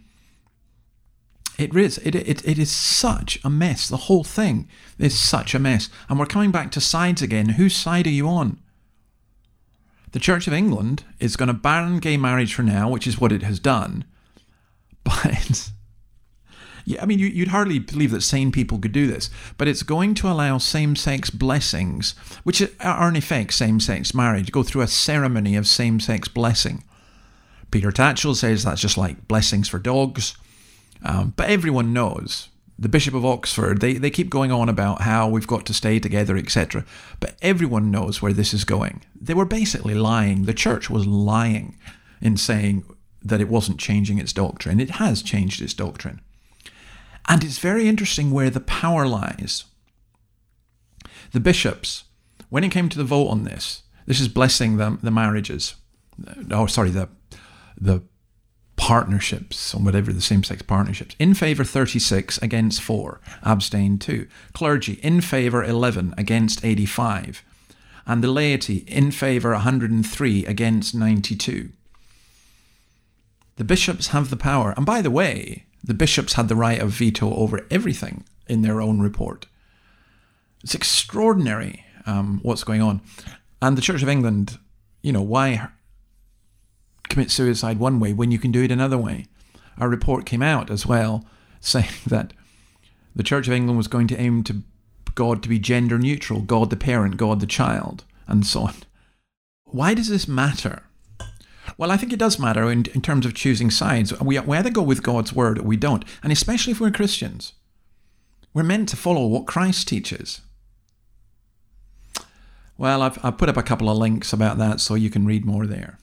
it 1.57 1.75
is, 1.75 1.97
it, 1.99 2.15
it, 2.15 2.47
it 2.47 2.59
is 2.59 2.71
such 2.71 3.39
a 3.43 3.49
mess. 3.49 3.87
The 3.87 3.97
whole 3.97 4.23
thing 4.23 4.67
is 4.99 5.17
such 5.17 5.55
a 5.55 5.59
mess. 5.59 5.89
And 6.09 6.19
we're 6.19 6.25
coming 6.25 6.51
back 6.51 6.71
to 6.71 6.81
sides 6.81 7.21
again. 7.21 7.49
Whose 7.49 7.75
side 7.75 8.07
are 8.07 8.11
you 8.11 8.27
on? 8.27 8.57
The 10.11 10.19
Church 10.19 10.47
of 10.47 10.53
England 10.53 11.03
is 11.19 11.35
going 11.35 11.47
to 11.47 11.53
ban 11.53 11.97
gay 11.99 12.17
marriage 12.17 12.53
for 12.53 12.63
now, 12.63 12.89
which 12.89 13.07
is 13.07 13.19
what 13.19 13.31
it 13.31 13.43
has 13.43 13.59
done. 13.59 14.05
But 15.03 15.71
I 17.01 17.05
mean, 17.05 17.19
you, 17.19 17.39
would 17.39 17.49
hardly 17.49 17.79
believe 17.79 18.11
that 18.11 18.21
sane 18.21 18.51
people 18.51 18.79
could 18.79 18.93
do 18.93 19.07
this, 19.07 19.29
but 19.57 19.67
it's 19.67 19.83
going 19.83 20.13
to 20.15 20.29
allow 20.29 20.57
same 20.57 20.95
sex 20.95 21.29
blessings, 21.29 22.11
which 22.43 22.63
are 22.79 23.09
in 23.09 23.15
effect 23.15 23.53
same 23.53 23.79
sex 23.79 24.13
marriage, 24.13 24.51
go 24.51 24.63
through 24.63 24.81
a 24.81 24.87
ceremony 24.87 25.55
of 25.55 25.67
same 25.67 25.99
sex 25.99 26.27
blessing. 26.27 26.83
Peter 27.71 27.91
Tatchell 27.91 28.35
says 28.35 28.63
that's 28.63 28.81
just 28.81 28.97
like 28.97 29.27
blessings 29.27 29.67
for 29.67 29.79
dogs. 29.79 30.37
Um, 31.03 31.33
but 31.35 31.49
everyone 31.49 31.93
knows, 31.93 32.49
the 32.79 32.89
Bishop 32.89 33.13
of 33.13 33.25
Oxford, 33.25 33.81
they, 33.81 33.93
they 33.93 34.09
keep 34.09 34.29
going 34.29 34.51
on 34.51 34.69
about 34.69 35.01
how 35.01 35.27
we've 35.27 35.47
got 35.47 35.65
to 35.65 35.73
stay 35.73 35.99
together, 35.99 36.37
etc. 36.37 36.85
But 37.19 37.35
everyone 37.41 37.91
knows 37.91 38.21
where 38.21 38.33
this 38.33 38.53
is 38.53 38.63
going. 38.63 39.01
They 39.19 39.33
were 39.33 39.45
basically 39.45 39.95
lying. 39.95 40.45
The 40.45 40.53
church 40.53 40.89
was 40.89 41.05
lying 41.05 41.77
in 42.21 42.37
saying 42.37 42.85
that 43.21 43.41
it 43.41 43.49
wasn't 43.49 43.79
changing 43.79 44.19
its 44.19 44.33
doctrine. 44.33 44.79
It 44.79 44.91
has 44.91 45.21
changed 45.21 45.61
its 45.61 45.73
doctrine. 45.73 46.21
And 47.27 47.43
it's 47.43 47.59
very 47.59 47.87
interesting 47.87 48.31
where 48.31 48.49
the 48.49 48.59
power 48.59 49.07
lies. 49.07 49.65
The 51.33 51.39
bishops, 51.39 52.05
when 52.49 52.63
it 52.63 52.71
came 52.71 52.89
to 52.89 52.97
the 52.97 53.03
vote 53.03 53.27
on 53.27 53.43
this, 53.43 53.83
this 54.05 54.21
is 54.21 54.29
blessing 54.29 54.77
the, 54.77 54.97
the 55.03 55.11
marriages. 55.11 55.75
Oh, 56.49 56.67
sorry, 56.67 56.89
the 56.89 57.09
the 57.79 58.01
partnerships 58.75 59.75
or 59.75 59.81
whatever 59.81 60.13
the 60.13 60.21
same-sex 60.21 60.61
partnerships. 60.61 61.15
In 61.19 61.33
favour 61.33 61.63
36 61.63 62.37
against 62.39 62.81
4, 62.81 63.19
abstained 63.43 64.01
2. 64.01 64.27
Clergy 64.53 64.93
in 65.03 65.21
favour 65.21 65.63
11 65.63 66.13
against 66.17 66.63
85. 66.63 67.43
And 68.05 68.23
the 68.23 68.31
laity 68.31 68.85
in 68.87 69.11
favour 69.11 69.51
103 69.51 70.45
against 70.45 70.95
92. 70.95 71.69
The 73.57 73.63
bishops 73.63 74.07
have 74.07 74.29
the 74.29 74.37
power. 74.37 74.73
And 74.77 74.85
by 74.85 75.01
the 75.01 75.11
way, 75.11 75.65
the 75.83 75.93
bishops 75.93 76.33
had 76.33 76.47
the 76.47 76.55
right 76.55 76.79
of 76.79 76.91
veto 76.91 77.33
over 77.33 77.65
everything 77.69 78.25
in 78.47 78.61
their 78.61 78.81
own 78.81 78.99
report. 78.99 79.47
It's 80.63 80.75
extraordinary 80.75 81.85
um, 82.05 82.39
what's 82.43 82.63
going 82.63 82.81
on. 82.81 83.01
And 83.61 83.77
the 83.77 83.81
Church 83.81 84.03
of 84.03 84.09
England, 84.09 84.57
you 85.01 85.11
know, 85.11 85.21
why 85.21 85.67
commit 87.09 87.31
suicide 87.31 87.79
one 87.79 87.99
way 87.99 88.13
when 88.13 88.31
you 88.31 88.39
can 88.39 88.51
do 88.51 88.63
it 88.63 88.71
another 88.71 88.97
way? 88.97 89.25
A 89.77 89.87
report 89.87 90.25
came 90.25 90.41
out 90.41 90.69
as 90.69 90.85
well 90.85 91.25
saying 91.59 91.89
that 92.07 92.33
the 93.15 93.23
Church 93.23 93.47
of 93.47 93.53
England 93.53 93.77
was 93.77 93.87
going 93.87 94.07
to 94.07 94.19
aim 94.19 94.43
to 94.43 94.63
God 95.15 95.41
to 95.41 95.49
be 95.49 95.57
gender 95.57 95.97
neutral, 95.97 96.41
God 96.41 96.69
the 96.69 96.77
parent, 96.77 97.17
God 97.17 97.39
the 97.39 97.47
child, 97.47 98.03
and 98.27 98.45
so 98.45 98.61
on. 98.61 98.75
Why 99.65 99.93
does 99.93 100.09
this 100.09 100.27
matter? 100.27 100.83
Well, 101.77 101.91
I 101.91 101.97
think 101.97 102.11
it 102.11 102.19
does 102.19 102.39
matter 102.39 102.71
in, 102.71 102.85
in 102.93 103.01
terms 103.01 103.25
of 103.25 103.35
choosing 103.35 103.69
sides. 103.69 104.19
We, 104.19 104.39
we 104.39 104.57
either 104.57 104.71
go 104.71 104.81
with 104.81 105.03
God's 105.03 105.33
word 105.33 105.59
or 105.59 105.63
we 105.63 105.77
don't. 105.77 106.03
And 106.23 106.31
especially 106.31 106.71
if 106.71 106.79
we're 106.79 106.91
Christians, 106.91 107.53
we're 108.53 108.63
meant 108.63 108.89
to 108.89 108.95
follow 108.95 109.27
what 109.27 109.45
Christ 109.45 109.87
teaches. 109.87 110.41
Well, 112.77 113.01
I've, 113.01 113.23
I've 113.23 113.37
put 113.37 113.49
up 113.49 113.57
a 113.57 113.63
couple 113.63 113.89
of 113.89 113.97
links 113.97 114.33
about 114.33 114.57
that 114.57 114.79
so 114.79 114.95
you 114.95 115.09
can 115.09 115.25
read 115.25 115.45
more 115.45 115.67
there. 115.67 115.99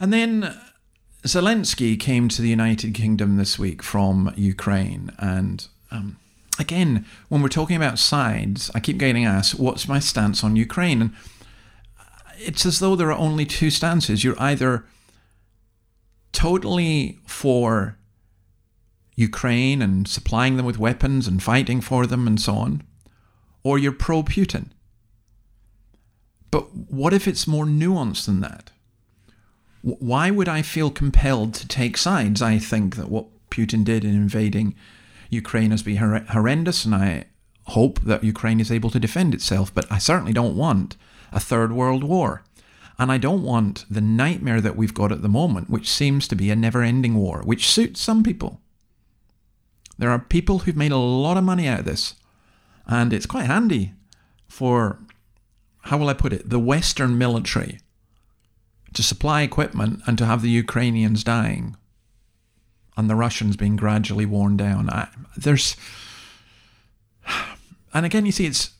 And 0.00 0.12
then 0.12 0.54
Zelensky 1.24 1.98
came 1.98 2.28
to 2.28 2.42
the 2.42 2.48
United 2.48 2.94
Kingdom 2.94 3.36
this 3.36 3.58
week 3.58 3.82
from 3.82 4.32
Ukraine. 4.36 5.12
And 5.18 5.66
um, 5.90 6.16
again, 6.58 7.06
when 7.28 7.42
we're 7.42 7.48
talking 7.48 7.76
about 7.76 7.98
sides, 7.98 8.70
I 8.74 8.80
keep 8.80 8.98
getting 8.98 9.24
asked, 9.24 9.58
what's 9.58 9.86
my 9.86 9.98
stance 9.98 10.42
on 10.42 10.56
Ukraine? 10.56 11.02
And 11.02 11.12
it's 12.46 12.66
as 12.66 12.78
though 12.78 12.96
there 12.96 13.10
are 13.10 13.18
only 13.18 13.44
two 13.46 13.70
stances. 13.70 14.24
You're 14.24 14.40
either 14.40 14.84
totally 16.32 17.20
for 17.26 17.98
Ukraine 19.14 19.82
and 19.82 20.08
supplying 20.08 20.56
them 20.56 20.66
with 20.66 20.78
weapons 20.78 21.28
and 21.28 21.42
fighting 21.42 21.80
for 21.80 22.06
them 22.06 22.26
and 22.26 22.40
so 22.40 22.54
on, 22.54 22.82
or 23.62 23.78
you're 23.78 23.92
pro 23.92 24.22
Putin. 24.22 24.68
But 26.50 26.74
what 26.74 27.12
if 27.12 27.26
it's 27.26 27.46
more 27.46 27.64
nuanced 27.64 28.26
than 28.26 28.40
that? 28.40 28.70
Why 29.82 30.30
would 30.30 30.48
I 30.48 30.62
feel 30.62 30.90
compelled 30.90 31.54
to 31.54 31.66
take 31.66 31.96
sides? 31.96 32.40
I 32.40 32.58
think 32.58 32.96
that 32.96 33.08
what 33.08 33.26
Putin 33.50 33.84
did 33.84 34.04
in 34.04 34.14
invading 34.14 34.74
Ukraine 35.30 35.70
has 35.70 35.82
been 35.82 35.96
horrendous, 35.96 36.84
and 36.84 36.94
I 36.94 37.24
hope 37.66 38.00
that 38.00 38.22
Ukraine 38.22 38.60
is 38.60 38.70
able 38.70 38.90
to 38.90 39.00
defend 39.00 39.34
itself. 39.34 39.74
But 39.74 39.90
I 39.90 39.98
certainly 39.98 40.32
don't 40.32 40.56
want 40.56 40.96
a 41.32 41.40
third 41.40 41.72
world 41.72 42.04
war. 42.04 42.44
And 42.98 43.10
I 43.10 43.18
don't 43.18 43.42
want 43.42 43.84
the 43.90 44.00
nightmare 44.00 44.60
that 44.60 44.76
we've 44.76 44.94
got 44.94 45.12
at 45.12 45.22
the 45.22 45.28
moment, 45.28 45.70
which 45.70 45.90
seems 45.90 46.28
to 46.28 46.36
be 46.36 46.50
a 46.50 46.56
never 46.56 46.82
ending 46.82 47.14
war, 47.14 47.42
which 47.44 47.68
suits 47.68 48.00
some 48.00 48.22
people. 48.22 48.60
There 49.98 50.10
are 50.10 50.18
people 50.18 50.60
who've 50.60 50.76
made 50.76 50.92
a 50.92 50.96
lot 50.96 51.36
of 51.36 51.44
money 51.44 51.66
out 51.66 51.80
of 51.80 51.84
this. 51.84 52.14
And 52.86 53.12
it's 53.12 53.26
quite 53.26 53.46
handy 53.46 53.92
for, 54.48 54.98
how 55.82 55.98
will 55.98 56.08
I 56.08 56.14
put 56.14 56.32
it, 56.32 56.48
the 56.48 56.58
Western 56.58 57.16
military 57.16 57.78
to 58.92 59.02
supply 59.02 59.42
equipment 59.42 60.02
and 60.06 60.18
to 60.18 60.26
have 60.26 60.42
the 60.42 60.50
Ukrainians 60.50 61.24
dying 61.24 61.76
and 62.96 63.08
the 63.08 63.14
Russians 63.14 63.56
being 63.56 63.76
gradually 63.76 64.26
worn 64.26 64.56
down. 64.56 64.90
I, 64.90 65.08
there's. 65.36 65.76
And 67.94 68.06
again, 68.06 68.24
you 68.24 68.32
see, 68.32 68.46
it's 68.46 68.70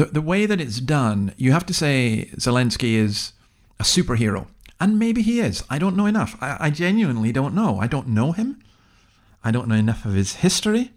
the, 0.00 0.06
the 0.06 0.22
way 0.22 0.46
that 0.46 0.62
it's 0.62 0.80
done, 0.80 1.34
you 1.36 1.52
have 1.52 1.66
to 1.66 1.74
say 1.74 2.30
Zelensky 2.36 2.94
is 2.94 3.34
a 3.78 3.82
superhero. 3.82 4.46
And 4.80 4.98
maybe 4.98 5.20
he 5.20 5.40
is. 5.40 5.62
I 5.68 5.78
don't 5.78 5.94
know 5.94 6.06
enough. 6.06 6.38
I, 6.40 6.56
I 6.58 6.70
genuinely 6.70 7.32
don't 7.32 7.54
know. 7.54 7.78
I 7.78 7.86
don't 7.86 8.08
know 8.08 8.32
him. 8.32 8.62
I 9.44 9.50
don't 9.50 9.68
know 9.68 9.74
enough 9.74 10.06
of 10.06 10.14
his 10.14 10.36
history. 10.36 10.92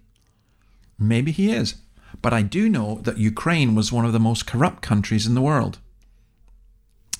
Maybe 0.98 1.32
he 1.32 1.52
is. 1.52 1.74
But 2.22 2.32
I 2.32 2.40
do 2.40 2.70
know 2.70 3.00
that 3.02 3.18
Ukraine 3.18 3.74
was 3.74 3.92
one 3.92 4.06
of 4.06 4.14
the 4.14 4.18
most 4.18 4.46
corrupt 4.46 4.80
countries 4.80 5.26
in 5.26 5.34
the 5.34 5.42
world. 5.42 5.80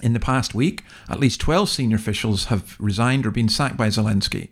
In 0.00 0.14
the 0.14 0.20
past 0.20 0.54
week, 0.54 0.84
at 1.10 1.20
least 1.20 1.40
12 1.40 1.68
senior 1.68 1.96
officials 1.96 2.46
have 2.46 2.76
resigned 2.80 3.26
or 3.26 3.30
been 3.30 3.50
sacked 3.50 3.76
by 3.76 3.88
Zelensky, 3.88 4.48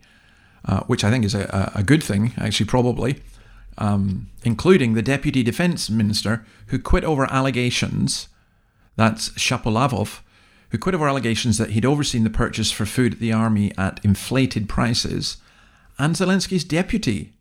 uh, 0.67 0.81
which 0.81 1.03
I 1.03 1.11
think 1.11 1.25
is 1.25 1.35
a, 1.35 1.73
a 1.75 1.83
good 1.83 2.03
thing, 2.03 2.35
actually, 2.37 2.67
probably 2.67 3.23
um, 3.79 4.29
including 4.43 4.95
the 4.95 5.03
deputy 5.03 5.43
defense 5.43 5.89
minister 5.89 6.45
who 6.69 6.79
quit 6.79 7.05
over 7.05 7.31
allegations, 7.33 8.29
that's 8.97 9.31
Shapovalov, 9.31 10.21
who 10.71 10.79
quit 10.79 10.95
over 10.95 11.09
allegations 11.09 11.59
that 11.59 11.71
he'd 11.71 11.85
overseen 11.85 12.25
the 12.25 12.31
purchase 12.31 12.71
for 12.71 12.87
food 12.87 13.15
at 13.15 13.21
the 13.21 13.33
army 13.33 13.73
at 13.77 14.01
inflated 14.05 14.69
prices, 14.69 15.37
and 15.99 16.15
Zelensky's 16.15 16.65
deputy, 16.65 17.33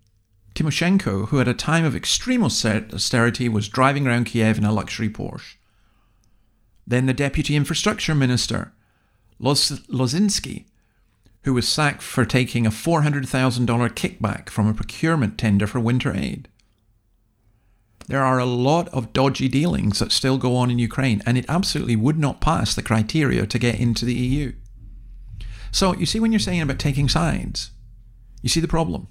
Timoshenko, 0.54 1.30
who 1.30 1.40
at 1.40 1.48
a 1.48 1.54
time 1.54 1.86
of 1.86 1.96
extreme 1.96 2.44
austerity 2.44 3.48
was 3.48 3.70
driving 3.70 4.08
around 4.08 4.26
Kiev 4.26 4.58
in 4.58 4.66
a 4.66 4.74
luxury 4.74 5.10
Porsche. 5.10 5.56
Then 6.86 7.06
the 7.06 7.14
deputy 7.14 7.56
infrastructure 7.56 8.14
minister, 8.14 8.74
Loz- 9.40 9.82
Lozinski, 9.88 10.66
who 11.44 11.54
was 11.54 11.68
sacked 11.68 12.02
for 12.02 12.26
taking 12.26 12.66
a 12.66 12.72
$400,000 12.72 13.66
kickback 13.92 14.50
from 14.50 14.68
a 14.68 14.74
procurement 14.74 15.38
tender 15.38 15.68
for 15.68 15.80
winter 15.80 16.16
aid. 16.16 16.48
There 18.08 18.24
are 18.24 18.40
a 18.40 18.46
lot 18.46 18.90
of 18.90 19.14
dodgy 19.14 19.48
dealings 19.48 20.00
that 20.00 20.12
still 20.12 20.38
go 20.38 20.56
on 20.56 20.70
in 20.70 20.80
Ukraine, 20.80 21.22
and 21.26 21.38
it 21.38 21.46
absolutely 21.48 21.96
would 21.96 22.20
not 22.20 22.42
pass 22.42 22.76
the 22.76 22.84
criteria 22.84 23.46
to 23.46 23.60
get 23.60 23.80
into 23.80 24.06
the 24.06 24.14
EU. 24.14 24.54
So 25.72 25.96
you 25.96 26.06
see, 26.06 26.20
when 26.20 26.32
you're 26.32 26.40
saying 26.40 26.62
about 26.62 26.80
taking 26.80 27.08
sides, 27.08 27.72
you 28.42 28.50
see 28.50 28.60
the 28.60 28.68
problem. 28.68 29.08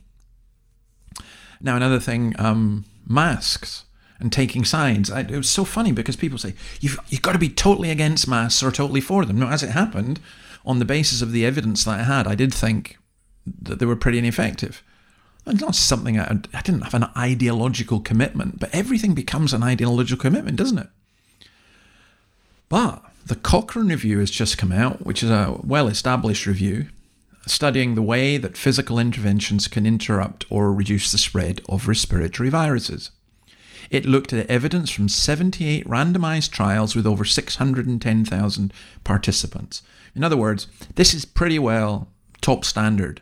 Now, 1.61 1.77
another 1.77 2.01
thing, 2.01 2.35
um, 2.39 2.85
masks 3.07 3.85
and 4.19 4.33
taking 4.33 4.65
sides. 4.65 5.11
I, 5.11 5.21
it 5.21 5.31
was 5.31 5.49
so 5.49 5.65
funny 5.65 5.93
because 5.93 6.17
people 6.17 6.39
say, 6.39 6.55
you've, 6.81 6.99
you've 7.09 7.23
got 7.23 7.33
to 7.33 7.39
be 7.39 7.49
totally 7.49 7.91
against 7.91 8.29
masks 8.29 8.63
or 8.63 8.71
totally 8.71 9.01
for 9.01 9.25
them. 9.25 9.39
No, 9.39 9.49
as 9.49 9.63
it 9.63 9.71
happened, 9.71 10.21
on 10.65 10.79
the 10.79 10.85
basis 10.85 11.23
of 11.23 11.33
the 11.33 11.45
evidence 11.45 11.85
that 11.85 12.01
I 12.01 12.03
had, 12.03 12.27
I 12.27 12.35
did 12.35 12.53
think 12.53 12.99
that 13.63 13.79
they 13.79 13.87
were 13.87 13.97
pretty 13.97 14.19
ineffective. 14.19 14.83
It's 15.47 15.61
not 15.61 15.75
something 15.75 16.19
I, 16.19 16.39
I 16.53 16.63
didn't 16.63 16.83
have 16.83 16.95
an 16.95 17.09
ideological 17.17 18.01
commitment, 18.01 18.61
but 18.61 18.75
everything 18.75 19.15
becomes 19.15 19.53
an 19.53 19.63
ideological 19.63 20.21
commitment, 20.21 20.57
doesn't 20.57 20.79
it? 20.79 20.89
But 22.69 23.03
the 23.27 23.37
Cochrane 23.37 23.89
Review 23.89 24.19
has 24.21 24.31
just 24.31 24.59
come 24.59 24.73
out, 24.73 25.05
which 25.05 25.23
is 25.23 25.31
a 25.31 25.59
well 25.65 25.89
established 25.89 26.47
review 26.47 26.87
studying 27.47 27.95
the 27.95 28.03
way 28.03 28.37
that 28.37 28.57
physical 28.57 28.99
interventions 28.99 29.67
can 29.67 29.87
interrupt 29.87 30.45
or 30.51 30.73
reduce 30.73 31.11
the 31.11 31.19
spread 31.19 31.63
of 31.69 31.89
respiratory 31.89 32.51
viruses. 32.51 33.11
It 33.91 34.07
looked 34.07 34.33
at 34.33 34.49
evidence 34.49 34.91
from 34.91 35.09
78 35.09 35.87
randomized 35.87 36.51
trials 36.51 36.95
with 36.95 37.07
over 37.07 37.25
610,000 37.25 38.73
participants. 39.03 39.83
In 40.15 40.23
other 40.23 40.37
words, 40.37 40.69
this 40.95 41.13
is 41.13 41.25
pretty 41.25 41.59
well 41.59 42.09
top 42.41 42.65
standard. 42.65 43.21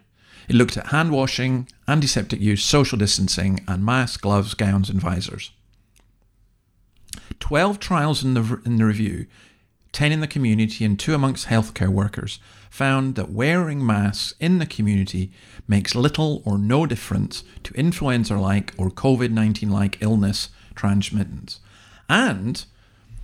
It 0.48 0.54
looked 0.54 0.76
at 0.76 0.88
hand 0.88 1.10
washing, 1.10 1.68
antiseptic 1.86 2.40
use, 2.40 2.62
social 2.62 2.98
distancing, 2.98 3.64
and 3.66 3.84
masks, 3.84 4.18
gloves, 4.18 4.54
gowns, 4.54 4.88
and 4.88 5.00
visors. 5.00 5.50
12 7.40 7.78
trials 7.78 8.22
in 8.22 8.34
the, 8.34 8.60
in 8.64 8.76
the 8.76 8.84
review 8.84 9.26
10 9.92 10.12
in 10.12 10.20
the 10.20 10.26
community 10.26 10.84
and 10.84 10.98
2 10.98 11.14
amongst 11.14 11.46
healthcare 11.46 11.88
workers, 11.88 12.38
found 12.70 13.14
that 13.14 13.30
wearing 13.30 13.84
masks 13.84 14.34
in 14.38 14.58
the 14.58 14.66
community 14.66 15.32
makes 15.66 15.94
little 15.94 16.42
or 16.44 16.58
no 16.58 16.84
difference 16.86 17.42
to 17.62 17.74
influenza 17.74 18.36
like 18.36 18.74
or 18.76 18.90
COVID 18.90 19.30
19 19.30 19.70
like 19.70 20.00
illness 20.00 20.50
transmittance. 20.78 21.60
And 22.08 22.64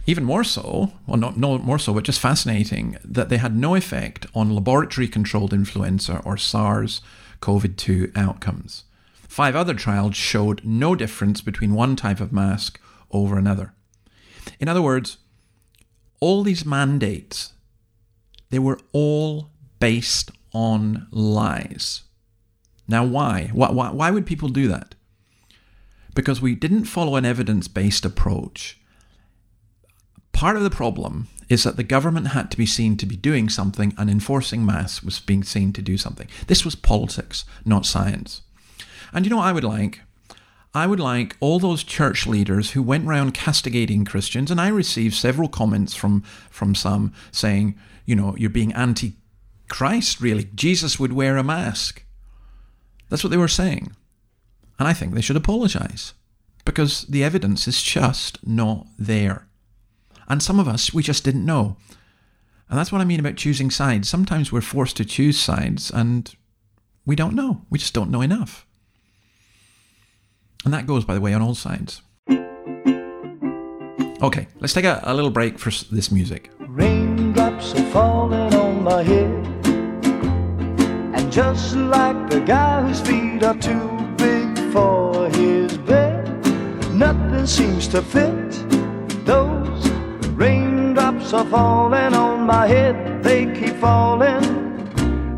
even 0.07 0.25
more 0.25 0.45
so, 0.45 0.93
well, 1.07 1.17
not 1.17 1.39
no 1.39 1.57
more 1.59 1.79
so, 1.79 1.95
but 1.95 2.05
just 2.05 2.21
fascinating, 2.21 2.99
that 3.03 3.31
they 3.31 3.39
had 3.39 3.57
no 3.57 3.75
effect 3.75 4.27
on 4.35 4.55
laboratory 4.55 5.09
controlled 5.09 5.55
influenza 5.55 6.21
or 6.25 6.37
SARS 6.37 7.01
CoV 7.41 7.75
2 7.77 8.13
outcomes. 8.15 8.85
Five 9.29 9.57
other 9.57 9.75
trials 9.75 10.15
showed 10.15 10.63
no 10.65 10.95
difference 10.95 11.41
between 11.41 11.75
one 11.75 11.97
type 11.97 12.21
of 12.21 12.33
mask 12.33 12.79
over 13.11 13.39
another. 13.39 13.73
In 14.61 14.69
other 14.69 14.83
words, 14.83 15.17
all 16.21 16.43
these 16.43 16.67
mandates, 16.67 17.55
they 18.51 18.59
were 18.59 18.79
all 18.93 19.51
based 19.81 20.31
on 20.53 21.07
lies. 21.11 22.03
Now, 22.87 23.05
why? 23.05 23.51
Why, 23.53 23.71
why, 23.71 23.91
why 23.91 24.11
would 24.11 24.27
people 24.27 24.51
do 24.51 24.69
that? 24.69 24.95
Because 26.15 26.41
we 26.41 26.55
didn't 26.55 26.85
follow 26.85 27.17
an 27.17 27.25
evidence 27.25 27.69
based 27.69 28.05
approach. 28.05 28.81
Part 30.33 30.57
of 30.57 30.63
the 30.63 30.71
problem 30.71 31.29
is 31.49 31.65
that 31.65 31.77
the 31.77 31.83
government 31.83 32.29
had 32.29 32.51
to 32.51 32.57
be 32.57 32.67
seen 32.67 32.97
to 32.97 33.07
be 33.07 33.17
doing 33.17 33.49
something 33.49 33.95
and 33.99 34.11
enforcing 34.11 34.65
masks 34.65 35.03
was 35.03 35.21
being 35.21 35.45
seen 35.45 35.73
to 35.73 35.83
do 35.83 35.99
something. 35.99 36.29
This 36.47 36.65
was 36.65 36.75
politics, 36.75 37.45
not 37.65 37.87
science. 37.87 38.43
And 39.13 39.25
you 39.25 39.31
know 39.31 39.37
what 39.37 39.47
I 39.47 39.53
would 39.53 39.65
like? 39.65 40.01
I 40.75 40.89
would 40.89 40.99
like 40.99 41.37
all 41.39 41.61
those 41.61 41.85
church 41.85 42.27
leaders 42.27 42.73
who 42.73 42.83
went 42.83 43.07
around 43.07 43.33
castigating 43.33 44.05
Christians, 44.05 44.51
and 44.51 44.61
I 44.61 44.69
received 44.69 45.15
several 45.15 45.49
comments 45.49 45.95
from, 45.95 46.23
from 46.51 46.75
some 46.75 47.13
saying, 47.31 47.79
you 48.05 48.17
know, 48.17 48.35
you're 48.37 48.51
being 48.51 48.73
anti 48.73 49.15
Christ, 49.69 50.21
really. 50.21 50.49
Jesus 50.55 50.99
would 50.99 51.13
wear 51.13 51.37
a 51.37 51.45
mask. 51.45 52.05
That's 53.09 53.23
what 53.23 53.31
they 53.31 53.37
were 53.37 53.49
saying. 53.49 53.95
And 54.79 54.89
I 54.89 54.93
think 54.93 55.15
they 55.15 55.21
should 55.21 55.37
apologize 55.37 56.15
because 56.65 57.05
the 57.05 57.23
evidence 57.23 57.69
is 57.69 57.83
just 57.83 58.45
not 58.47 58.87
there. 58.99 59.47
And 60.29 60.43
some 60.43 60.59
of 60.59 60.67
us, 60.69 60.93
we 60.95 61.03
just 61.03 61.25
didn't 61.25 61.45
know. 61.45 61.77
And 62.69 62.79
that's 62.79 62.91
what 62.91 63.01
I 63.01 63.05
mean 63.05 63.21
about 63.21 63.37
choosing 63.37 63.71
sides. 63.71 64.09
Sometimes 64.09 64.51
we're 64.51 64.61
forced 64.61 64.97
to 64.97 65.05
choose 65.05 65.39
sides 65.39 65.91
and 65.91 66.35
we 67.05 67.15
don't 67.15 67.35
know. 67.35 67.63
We 67.71 67.79
just 67.79 67.95
don't 67.95 68.11
know 68.11 68.23
enough. 68.23 68.67
And 70.65 70.73
that 70.73 70.87
goes, 70.87 71.05
by 71.05 71.15
the 71.15 71.21
way, 71.21 71.35
on 71.35 71.43
all 71.43 71.55
sides. 71.55 72.01
Okay, 74.23 74.49
let's 74.61 74.73
take 74.73 74.87
a, 74.87 75.01
a 75.05 75.13
little 75.13 75.31
break 75.31 75.59
for 75.59 75.71
this 75.95 76.11
music. 76.11 76.51
Raindrops 76.61 77.75
are 77.75 77.91
falling 77.91 78.55
on 78.55 78.83
my 78.83 79.03
head. 79.03 79.29
And 81.15 81.31
just 81.31 81.77
like 81.77 82.31
the 82.31 82.41
guy 82.41 82.81
whose 82.83 83.03
feet 83.03 83.43
are 83.43 83.59
too 83.59 84.15
big 84.17 84.57
for 84.75 85.29
his 85.29 85.79
bed, 85.79 86.27
nothing 86.93 87.47
seems 87.47 87.87
to 87.87 88.03
fit. 88.03 88.51
Those 89.25 89.89
raindrops 90.43 91.33
are 91.33 91.45
falling 91.45 92.13
on 92.13 92.41
my 92.55 92.67
head, 92.67 93.23
they 93.23 93.43
keep 93.59 93.77
falling. 93.77 94.43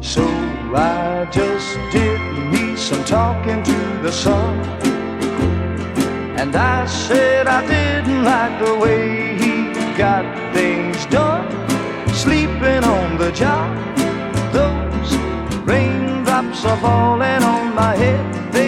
So 0.01 0.25
I 0.75 1.29
just 1.31 1.68
did 1.92 2.18
me 2.53 2.77
some 2.77 3.05
talking 3.05 3.62
to 3.62 3.79
the 4.05 4.11
sun. 4.11 4.55
And 6.40 6.57
I 6.57 6.87
said 6.87 7.46
I 7.46 7.61
didn't 7.75 8.25
like 8.25 8.55
the 8.64 8.75
way 8.85 9.37
he 9.42 9.55
got 9.99 10.25
things 10.55 11.05
done. 11.07 11.46
Sleeping 12.25 12.83
on 12.96 13.18
the 13.18 13.31
job, 13.33 13.68
those 14.59 15.11
raindrops 15.70 16.64
are 16.64 16.81
falling 16.81 17.42
on 17.55 17.75
my 17.75 17.94
head, 17.94 18.25
they 18.53 18.65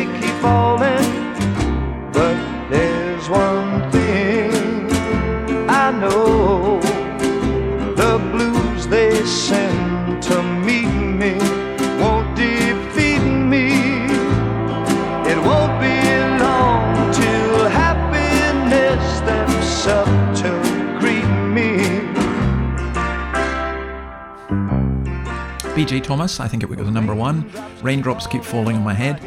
BJ 25.88 26.02
Thomas, 26.02 26.38
I 26.38 26.46
think 26.48 26.62
it 26.62 26.68
was 26.68 26.78
number 26.90 27.14
one. 27.14 27.50
Raindrops 27.80 28.26
Keep 28.26 28.44
Falling 28.44 28.76
on 28.76 28.84
My 28.84 28.92
Head. 28.92 29.22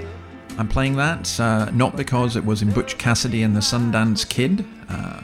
I'm 0.59 0.67
playing 0.67 0.95
that 0.97 1.39
uh, 1.39 1.71
not 1.71 1.95
because 1.95 2.35
it 2.35 2.45
was 2.45 2.61
in 2.61 2.71
Butch 2.71 2.99
Cassidy 2.99 3.41
and 3.41 3.55
the 3.55 3.61
Sundance 3.61 4.29
Kid, 4.29 4.63
uh, 4.87 5.23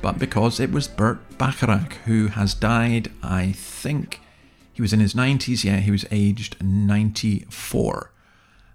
but 0.00 0.18
because 0.18 0.58
it 0.58 0.72
was 0.72 0.88
Burt 0.88 1.36
Bacharach, 1.36 1.92
who 2.06 2.28
has 2.28 2.54
died, 2.54 3.10
I 3.22 3.52
think 3.52 4.22
he 4.72 4.80
was 4.80 4.94
in 4.94 5.00
his 5.00 5.12
90s. 5.12 5.64
Yeah, 5.64 5.80
he 5.80 5.90
was 5.90 6.06
aged 6.10 6.56
94. 6.64 8.10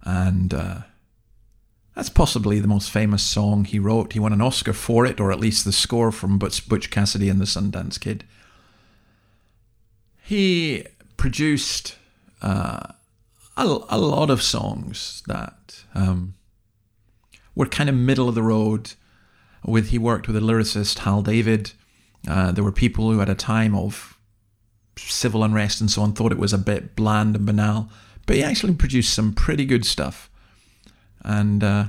And 0.04 0.54
uh, 0.54 0.78
that's 1.96 2.10
possibly 2.10 2.60
the 2.60 2.68
most 2.68 2.92
famous 2.92 3.24
song 3.24 3.66
he 3.66 3.80
wrote. 3.80 4.14
He 4.14 4.20
won 4.20 4.32
an 4.32 4.42
Oscar 4.42 4.74
for 4.74 5.08
it, 5.08 5.20
or 5.20 5.32
at 5.32 5.40
least 5.40 5.66
the 5.66 5.72
score 5.72 6.12
from 6.12 6.38
Butch 6.38 6.92
Cassidy 6.92 7.30
and 7.30 7.42
the 7.42 7.46
Sundance 7.46 8.00
Kid. 8.00 8.26
He 10.22 10.86
produced 11.18 11.98
uh, 12.42 12.94
a, 13.58 13.64
a, 13.64 13.98
lot 13.98 14.30
of 14.30 14.42
songs 14.42 15.24
that 15.28 15.84
um, 15.94 16.36
were 17.56 17.66
kind 17.66 17.90
of 17.90 17.96
middle 17.96 18.30
of 18.30 18.36
the 18.36 18.44
road. 18.44 18.94
With 19.66 19.90
he 19.90 19.98
worked 19.98 20.28
with 20.28 20.38
a 20.38 20.42
lyricist 20.42 21.00
Hal 21.00 21.22
David. 21.22 21.72
Uh, 22.28 22.52
there 22.52 22.64
were 22.64 22.72
people 22.72 23.12
who, 23.12 23.22
at 23.22 23.30
a 23.30 23.36
time 23.36 23.76
of 23.76 24.18
civil 24.98 25.44
unrest 25.44 25.82
and 25.82 25.90
so 25.90 26.02
on, 26.02 26.14
thought 26.14 26.32
it 26.32 26.38
was 26.38 26.54
a 26.54 26.58
bit 26.58 26.96
bland 26.96 27.36
and 27.36 27.46
banal, 27.46 27.90
but 28.26 28.36
he 28.36 28.44
actually 28.44 28.76
produced 28.76 29.14
some 29.14 29.34
pretty 29.34 29.66
good 29.66 29.86
stuff. 29.86 30.30
And 31.24 31.64
uh, 31.64 31.86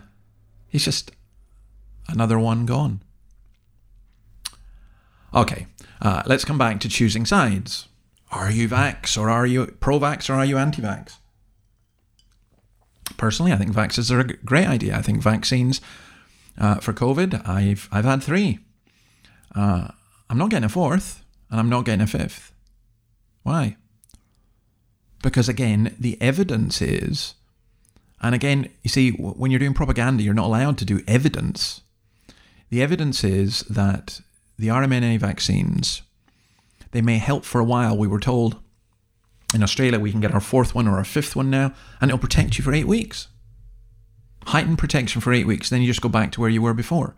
he's 0.68 0.84
just 0.84 1.10
another 2.08 2.38
one 2.38 2.66
gone. 2.66 3.02
Okay, 5.34 5.66
uh, 6.00 6.22
let's 6.26 6.44
come 6.44 6.56
back 6.56 6.80
to 6.80 6.88
choosing 6.88 7.26
sides. 7.26 7.88
Are 8.30 8.50
you 8.50 8.68
vax 8.68 9.16
or 9.20 9.30
are 9.30 9.46
you 9.46 9.66
pro 9.80 9.98
vax 9.98 10.28
or 10.28 10.34
are 10.34 10.44
you 10.44 10.58
anti 10.58 10.82
vax? 10.82 11.16
Personally, 13.16 13.52
I 13.52 13.56
think 13.56 13.72
vaxes 13.72 14.10
are 14.10 14.20
a 14.20 14.24
great 14.24 14.66
idea. 14.66 14.96
I 14.96 15.02
think 15.02 15.22
vaccines 15.22 15.80
uh, 16.58 16.76
for 16.76 16.92
COVID, 16.92 17.48
I've, 17.48 17.88
I've 17.92 18.04
had 18.04 18.22
three. 18.22 18.58
Uh, 19.54 19.88
I'm 20.28 20.38
not 20.38 20.50
getting 20.50 20.64
a 20.64 20.68
fourth 20.68 21.24
and 21.50 21.60
I'm 21.60 21.68
not 21.68 21.84
getting 21.84 22.02
a 22.02 22.06
fifth. 22.06 22.52
Why? 23.42 23.76
Because 25.22 25.48
again, 25.48 25.94
the 25.98 26.20
evidence 26.20 26.82
is, 26.82 27.34
and 28.20 28.34
again, 28.34 28.70
you 28.82 28.90
see, 28.90 29.10
when 29.10 29.50
you're 29.50 29.60
doing 29.60 29.74
propaganda, 29.74 30.22
you're 30.22 30.34
not 30.34 30.46
allowed 30.46 30.78
to 30.78 30.84
do 30.84 31.02
evidence. 31.06 31.82
The 32.70 32.82
evidence 32.82 33.22
is 33.22 33.60
that 33.62 34.20
the 34.58 34.68
RMNA 34.68 35.20
vaccines, 35.20 36.02
they 36.96 37.02
may 37.02 37.18
help 37.18 37.44
for 37.44 37.60
a 37.60 37.64
while. 37.64 37.94
We 37.94 38.08
were 38.08 38.18
told 38.18 38.58
in 39.54 39.62
Australia 39.62 40.00
we 40.00 40.10
can 40.10 40.22
get 40.22 40.32
our 40.32 40.40
fourth 40.40 40.74
one 40.74 40.88
or 40.88 40.96
our 40.96 41.04
fifth 41.04 41.36
one 41.36 41.50
now, 41.50 41.74
and 42.00 42.08
it'll 42.10 42.18
protect 42.18 42.56
you 42.56 42.64
for 42.64 42.72
eight 42.72 42.86
weeks. 42.86 43.28
Heightened 44.46 44.78
protection 44.78 45.20
for 45.20 45.32
eight 45.34 45.46
weeks, 45.46 45.68
then 45.68 45.82
you 45.82 45.88
just 45.88 46.00
go 46.00 46.08
back 46.08 46.32
to 46.32 46.40
where 46.40 46.48
you 46.48 46.62
were 46.62 46.72
before. 46.72 47.14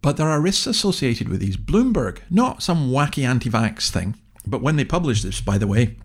But 0.00 0.16
there 0.16 0.28
are 0.28 0.40
risks 0.40 0.66
associated 0.66 1.28
with 1.28 1.40
these. 1.40 1.58
Bloomberg, 1.58 2.20
not 2.30 2.62
some 2.62 2.90
wacky 2.90 3.26
anti 3.26 3.50
vax 3.50 3.90
thing, 3.90 4.16
but 4.46 4.62
when 4.62 4.76
they 4.76 4.84
published 4.84 5.24
this, 5.24 5.42
by 5.42 5.58
the 5.58 5.66
way, 5.66 5.96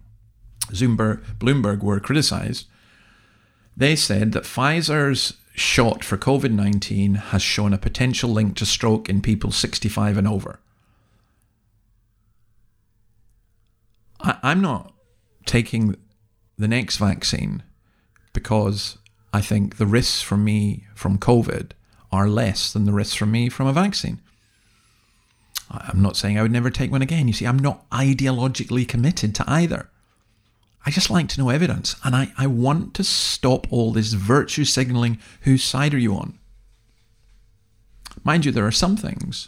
Zoomberg, 0.71 1.23
Bloomberg 1.37 1.81
were 1.81 2.01
criticized. 2.01 2.67
They 3.77 3.95
said 3.95 4.33
that 4.33 4.43
Pfizer's 4.43 5.35
shot 5.55 6.03
for 6.03 6.17
COVID 6.17 6.51
19 6.51 7.13
has 7.15 7.41
shown 7.41 7.71
a 7.71 7.77
potential 7.77 8.31
link 8.31 8.57
to 8.57 8.65
stroke 8.65 9.07
in 9.07 9.21
people 9.21 9.51
65 9.51 10.17
and 10.17 10.27
over. 10.27 10.59
I, 14.23 14.37
I'm 14.41 14.61
not 14.61 14.93
taking 15.45 15.95
the 16.57 16.67
next 16.67 16.97
vaccine 16.97 17.63
because 18.31 18.97
I 19.33 19.41
think 19.41 19.77
the 19.77 19.85
risks 19.85 20.21
from 20.21 20.43
me 20.43 20.85
from 20.95 21.17
COVID 21.17 21.71
are 22.11 22.29
less 22.29 22.71
than 22.71 22.85
the 22.85 22.93
risks 22.93 23.15
from 23.15 23.31
me 23.31 23.49
from 23.49 23.67
a 23.67 23.73
vaccine. 23.73 24.21
I'm 25.69 26.01
not 26.01 26.15
saying 26.15 26.37
I 26.37 26.43
would 26.43 26.51
never 26.51 26.69
take 26.69 26.91
one 26.91 27.01
again. 27.01 27.27
You 27.27 27.33
see, 27.33 27.45
I'm 27.45 27.57
not 27.57 27.89
ideologically 27.89 28.87
committed 28.87 29.33
to 29.35 29.43
either. 29.47 29.89
I 30.85 30.91
just 30.91 31.09
like 31.09 31.29
to 31.29 31.39
know 31.39 31.49
evidence, 31.49 31.95
and 32.03 32.15
I, 32.15 32.31
I 32.37 32.45
want 32.45 32.93
to 32.95 33.03
stop 33.03 33.71
all 33.71 33.91
this 33.91 34.13
virtue 34.13 34.65
signaling 34.65 35.17
whose 35.41 35.63
side 35.63 35.93
are 35.93 35.99
you 35.99 36.13
on? 36.15 36.37
Mind 38.23 38.45
you, 38.45 38.51
there 38.51 38.67
are 38.67 38.71
some 38.71 38.97
things 38.97 39.47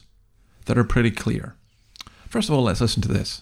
that 0.66 0.78
are 0.78 0.84
pretty 0.84 1.12
clear. 1.12 1.56
First 2.28 2.50
of 2.50 2.56
all, 2.56 2.64
let's 2.64 2.82
listen 2.82 3.02
to 3.04 3.10
this. 3.10 3.42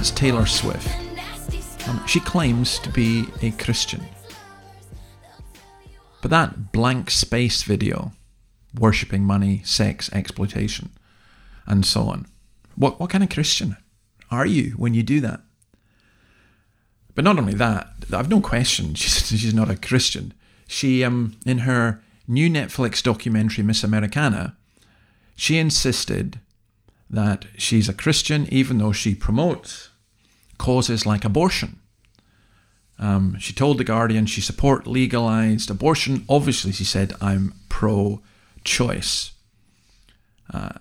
That's 0.00 0.12
Taylor 0.12 0.46
Swift. 0.46 0.88
Um, 1.86 2.06
she 2.06 2.20
claims 2.20 2.78
to 2.78 2.88
be 2.88 3.26
a 3.42 3.50
Christian. 3.50 4.02
But 6.22 6.30
that 6.30 6.72
blank 6.72 7.10
space 7.10 7.64
video, 7.64 8.12
worshipping 8.74 9.24
money, 9.24 9.60
sex, 9.62 10.10
exploitation, 10.14 10.88
and 11.66 11.84
so 11.84 12.04
on, 12.04 12.26
what, 12.76 12.98
what 12.98 13.10
kind 13.10 13.22
of 13.22 13.28
Christian 13.28 13.76
are 14.30 14.46
you 14.46 14.70
when 14.78 14.94
you 14.94 15.02
do 15.02 15.20
that? 15.20 15.42
But 17.14 17.24
not 17.24 17.36
only 17.36 17.52
that, 17.52 17.88
I've 18.10 18.30
no 18.30 18.40
question 18.40 18.94
she's, 18.94 19.28
she's 19.28 19.52
not 19.52 19.70
a 19.70 19.76
Christian. 19.76 20.32
She, 20.66 21.04
um, 21.04 21.36
in 21.44 21.58
her 21.58 22.02
new 22.26 22.48
Netflix 22.48 23.02
documentary, 23.02 23.64
Miss 23.64 23.84
Americana, 23.84 24.56
she 25.36 25.58
insisted 25.58 26.40
that 27.10 27.44
she's 27.58 27.90
a 27.90 27.92
Christian 27.92 28.48
even 28.50 28.78
though 28.78 28.92
she 28.92 29.14
promotes 29.14 29.89
causes 30.60 31.06
like 31.06 31.24
abortion. 31.24 31.80
Um, 32.98 33.38
she 33.38 33.54
told 33.54 33.78
The 33.78 33.84
Guardian 33.84 34.26
she 34.26 34.42
support 34.42 34.86
legalized 34.86 35.70
abortion. 35.70 36.24
Obviously, 36.28 36.70
she 36.70 36.84
said, 36.84 37.14
I'm 37.20 37.54
pro 37.70 38.20
choice. 38.62 39.32
Uh, 40.52 40.74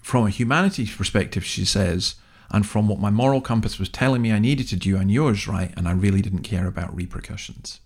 from 0.00 0.26
a 0.26 0.30
humanities 0.30 0.94
perspective, 0.94 1.44
she 1.44 1.64
says, 1.64 2.14
and 2.50 2.64
from 2.64 2.86
what 2.88 3.00
my 3.00 3.10
moral 3.10 3.40
compass 3.40 3.80
was 3.80 3.88
telling 3.88 4.22
me 4.22 4.32
I 4.32 4.38
needed 4.38 4.68
to 4.68 4.76
do, 4.76 4.96
I 4.96 5.02
knew 5.02 5.26
I 5.26 5.30
was 5.30 5.48
right, 5.48 5.74
and 5.76 5.88
I 5.88 5.92
really 5.92 6.22
didn't 6.22 6.44
care 6.44 6.68
about 6.68 6.94
repercussions. 6.94 7.80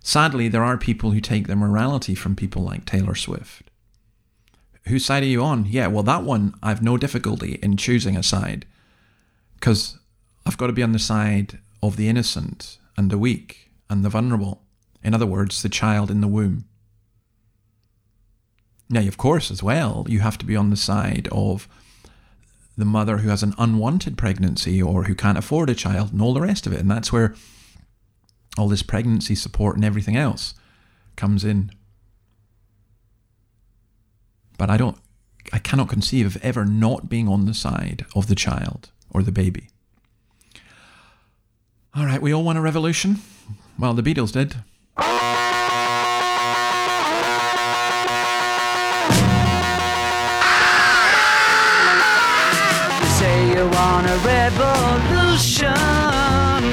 Sadly, 0.00 0.48
there 0.48 0.64
are 0.64 0.78
people 0.78 1.10
who 1.10 1.20
take 1.20 1.46
their 1.46 1.56
morality 1.56 2.14
from 2.14 2.34
people 2.34 2.62
like 2.62 2.86
Taylor 2.86 3.14
Swift. 3.14 3.70
Whose 4.86 5.04
side 5.04 5.22
are 5.22 5.26
you 5.26 5.42
on? 5.42 5.66
Yeah, 5.66 5.88
well, 5.88 6.02
that 6.04 6.22
one, 6.24 6.54
I've 6.62 6.82
no 6.82 6.96
difficulty 6.96 7.58
in 7.62 7.76
choosing 7.76 8.16
a 8.16 8.22
side 8.22 8.64
because 9.58 9.98
I've 10.46 10.58
got 10.58 10.68
to 10.68 10.72
be 10.72 10.82
on 10.82 10.92
the 10.92 10.98
side 10.98 11.58
of 11.82 11.96
the 11.96 12.08
innocent 12.08 12.78
and 12.96 13.10
the 13.10 13.18
weak 13.18 13.70
and 13.90 14.04
the 14.04 14.08
vulnerable. 14.08 14.62
In 15.02 15.14
other 15.14 15.26
words, 15.26 15.62
the 15.62 15.68
child 15.68 16.10
in 16.10 16.20
the 16.20 16.28
womb. 16.28 16.64
Now, 18.90 19.00
of 19.00 19.18
course, 19.18 19.50
as 19.50 19.62
well, 19.62 20.06
you 20.08 20.20
have 20.20 20.38
to 20.38 20.46
be 20.46 20.56
on 20.56 20.70
the 20.70 20.76
side 20.76 21.28
of 21.30 21.68
the 22.76 22.84
mother 22.84 23.18
who 23.18 23.28
has 23.28 23.42
an 23.42 23.54
unwanted 23.58 24.16
pregnancy 24.16 24.80
or 24.82 25.04
who 25.04 25.14
can't 25.14 25.38
afford 25.38 25.68
a 25.68 25.74
child 25.74 26.12
and 26.12 26.22
all 26.22 26.32
the 26.32 26.40
rest 26.40 26.66
of 26.66 26.72
it. 26.72 26.80
And 26.80 26.90
that's 26.90 27.12
where 27.12 27.34
all 28.56 28.68
this 28.68 28.82
pregnancy 28.82 29.34
support 29.34 29.76
and 29.76 29.84
everything 29.84 30.16
else 30.16 30.54
comes 31.16 31.44
in. 31.44 31.72
But 34.56 34.70
I 34.70 34.76
don't, 34.76 34.98
I 35.52 35.58
cannot 35.58 35.88
conceive 35.88 36.26
of 36.26 36.42
ever 36.42 36.64
not 36.64 37.08
being 37.08 37.28
on 37.28 37.46
the 37.46 37.54
side 37.54 38.06
of 38.14 38.28
the 38.28 38.34
child 38.34 38.90
or 39.10 39.22
the 39.22 39.32
baby. 39.32 39.68
All 41.94 42.04
right, 42.04 42.20
we 42.22 42.32
all 42.32 42.44
want 42.44 42.58
a 42.58 42.60
revolution. 42.60 43.18
Well, 43.78 43.94
the 43.94 44.02
Beatles 44.02 44.32
did. 44.32 44.54
Say 53.18 53.48
you 53.56 53.64
want 53.70 54.06
a 54.06 54.16
revolution. 54.24 55.74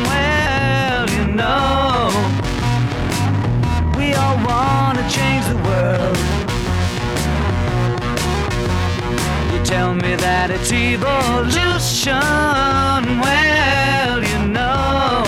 Well, 0.10 1.10
you 1.10 1.26
know, 1.34 2.10
we 3.98 4.14
all 4.14 4.38
want 4.46 4.98
to 5.00 5.06
change 5.10 5.46
the 5.48 5.58
world. 5.68 6.18
You 9.54 9.64
tell 9.66 9.96
me 9.96 10.16
that 10.18 10.52
it's 10.52 10.72
evolution. 10.72 11.75
Well, 12.08 12.22
you 14.24 14.48
know, 14.50 15.24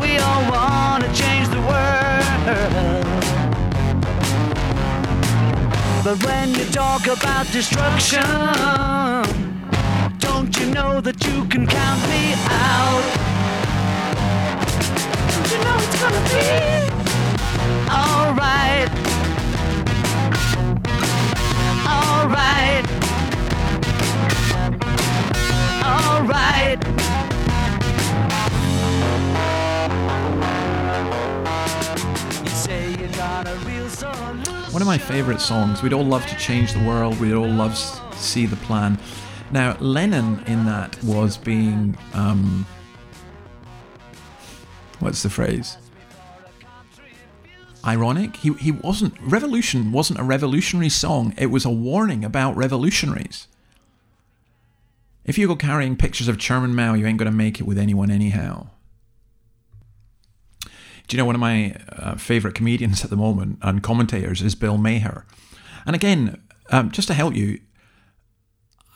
we 0.00 0.16
all 0.16 0.50
want 0.50 1.04
to 1.04 1.12
change 1.12 1.48
the 1.48 1.60
world. 1.60 2.24
But 6.02 6.24
when 6.24 6.54
you 6.54 6.64
talk 6.72 7.06
about 7.08 7.46
destruction, 7.52 8.22
don't 10.18 10.58
you 10.58 10.66
know 10.72 11.02
that 11.02 11.22
you 11.26 11.44
can 11.44 11.66
count 11.66 12.00
me 12.08 12.32
out? 12.48 13.25
My 34.96 35.02
favourite 35.02 35.42
songs. 35.42 35.82
We'd 35.82 35.92
all 35.92 36.06
love 36.06 36.26
to 36.26 36.34
change 36.36 36.72
the 36.72 36.82
world. 36.82 37.20
We'd 37.20 37.34
all 37.34 37.46
love 37.50 37.74
to 37.74 38.16
see 38.16 38.46
the 38.46 38.56
plan. 38.56 38.98
Now, 39.50 39.76
Lennon 39.78 40.42
in 40.46 40.64
that 40.64 41.02
was 41.04 41.36
being. 41.36 41.98
Um, 42.14 42.64
what's 45.00 45.22
the 45.22 45.28
phrase? 45.28 45.76
Ironic. 47.84 48.36
He, 48.36 48.54
he 48.54 48.72
wasn't. 48.72 49.12
Revolution 49.20 49.92
wasn't 49.92 50.18
a 50.18 50.24
revolutionary 50.24 50.88
song, 50.88 51.34
it 51.36 51.46
was 51.46 51.66
a 51.66 51.70
warning 51.70 52.24
about 52.24 52.56
revolutionaries. 52.56 53.48
If 55.26 55.36
you 55.36 55.46
go 55.46 55.56
carrying 55.56 55.96
pictures 55.96 56.28
of 56.28 56.38
Chairman 56.38 56.74
Mao, 56.74 56.94
you 56.94 57.04
ain't 57.04 57.18
going 57.18 57.30
to 57.30 57.36
make 57.36 57.60
it 57.60 57.64
with 57.64 57.76
anyone 57.76 58.10
anyhow. 58.10 58.68
Do 61.06 61.16
you 61.16 61.18
know 61.22 61.24
one 61.24 61.34
of 61.34 61.40
my 61.40 61.76
uh, 61.90 62.16
favourite 62.16 62.54
comedians 62.54 63.04
at 63.04 63.10
the 63.10 63.16
moment 63.16 63.58
and 63.62 63.82
commentators 63.82 64.42
is 64.42 64.54
Bill 64.54 64.76
Maher? 64.76 65.24
And 65.84 65.94
again, 65.94 66.42
um, 66.70 66.90
just 66.90 67.08
to 67.08 67.14
help 67.14 67.34
you, 67.34 67.60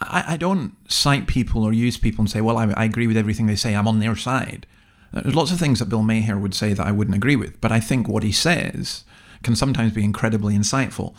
I, 0.00 0.24
I, 0.28 0.36
don't 0.36 0.74
cite 0.90 1.28
people 1.28 1.62
or 1.62 1.72
use 1.72 1.96
people 1.96 2.22
and 2.22 2.30
say, 2.30 2.40
well, 2.40 2.58
I, 2.58 2.72
I, 2.76 2.84
agree 2.84 3.06
with 3.06 3.16
everything 3.16 3.46
they 3.46 3.54
say, 3.54 3.74
I'm 3.74 3.86
on 3.86 4.00
their 4.00 4.16
side. 4.16 4.66
There's 5.12 5.34
lots 5.34 5.52
of 5.52 5.58
things 5.58 5.78
that 5.78 5.88
Bill 5.88 6.02
Maher 6.02 6.38
would 6.38 6.54
say 6.54 6.72
that 6.72 6.86
I 6.86 6.90
wouldn't 6.90 7.16
agree 7.16 7.36
with, 7.36 7.60
but 7.60 7.70
I 7.70 7.78
think 7.80 8.08
what 8.08 8.22
he 8.22 8.32
says 8.32 9.04
can 9.42 9.54
sometimes 9.54 9.92
be 9.92 10.04
incredibly 10.04 10.56
insightful. 10.56 11.14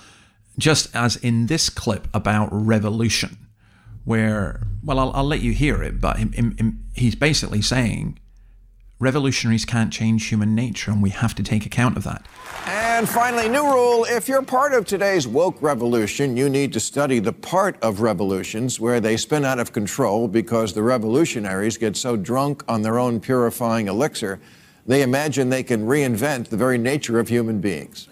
Just 0.57 0.93
as 0.93 1.15
in 1.17 1.45
this 1.45 1.69
clip 1.69 2.07
about 2.13 2.49
revolution, 2.51 3.37
where, 4.03 4.67
well, 4.83 4.99
I'll, 4.99 5.11
I'll 5.13 5.23
let 5.23 5.41
you 5.41 5.53
hear 5.53 5.83
it, 5.83 6.01
but 6.01 6.17
him, 6.17 6.31
him, 6.33 6.85
he's 6.93 7.15
basically 7.15 7.61
saying 7.61 8.19
revolutionaries 9.01 9.65
can't 9.65 9.91
change 9.91 10.27
human 10.27 10.53
nature, 10.53 10.91
and 10.91 11.01
we 11.01 11.09
have 11.09 11.33
to 11.33 11.41
take 11.41 11.65
account 11.65 11.97
of 11.97 12.03
that. 12.03 12.25
And 12.67 13.09
finally, 13.09 13.49
new 13.49 13.63
rule 13.63 14.05
if 14.05 14.29
you're 14.29 14.43
part 14.43 14.73
of 14.73 14.85
today's 14.85 15.27
woke 15.27 15.59
revolution, 15.59 16.37
you 16.37 16.49
need 16.49 16.71
to 16.73 16.79
study 16.79 17.17
the 17.17 17.33
part 17.33 17.81
of 17.81 18.01
revolutions 18.01 18.79
where 18.79 18.99
they 18.99 19.17
spin 19.17 19.43
out 19.43 19.59
of 19.59 19.73
control 19.73 20.27
because 20.27 20.73
the 20.73 20.83
revolutionaries 20.83 21.77
get 21.77 21.97
so 21.97 22.15
drunk 22.15 22.63
on 22.67 22.83
their 22.83 22.99
own 22.99 23.19
purifying 23.19 23.87
elixir, 23.87 24.39
they 24.85 25.01
imagine 25.01 25.49
they 25.49 25.63
can 25.63 25.87
reinvent 25.87 26.49
the 26.49 26.57
very 26.57 26.77
nature 26.77 27.19
of 27.19 27.27
human 27.27 27.59
beings. 27.59 28.07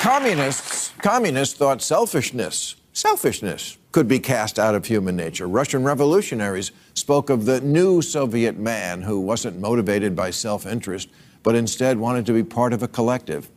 communists, 0.00 0.92
communists 0.98 1.54
thought 1.54 1.82
selfishness, 1.82 2.76
selfishness 2.92 3.78
could 3.96 4.06
be 4.06 4.18
cast 4.18 4.58
out 4.58 4.74
of 4.74 4.84
human 4.84 5.16
nature. 5.16 5.48
Russian 5.48 5.82
revolutionaries 5.82 6.70
spoke 6.92 7.30
of 7.30 7.46
the 7.46 7.62
new 7.62 8.02
Soviet 8.02 8.58
man 8.58 9.00
who 9.00 9.18
wasn't 9.18 9.58
motivated 9.58 10.14
by 10.14 10.30
self 10.30 10.66
interest, 10.66 11.08
but 11.42 11.54
instead 11.54 11.96
wanted 11.96 12.26
to 12.26 12.34
be 12.34 12.42
part 12.42 12.74
of 12.74 12.82
a 12.82 12.88
collective. 12.88 13.48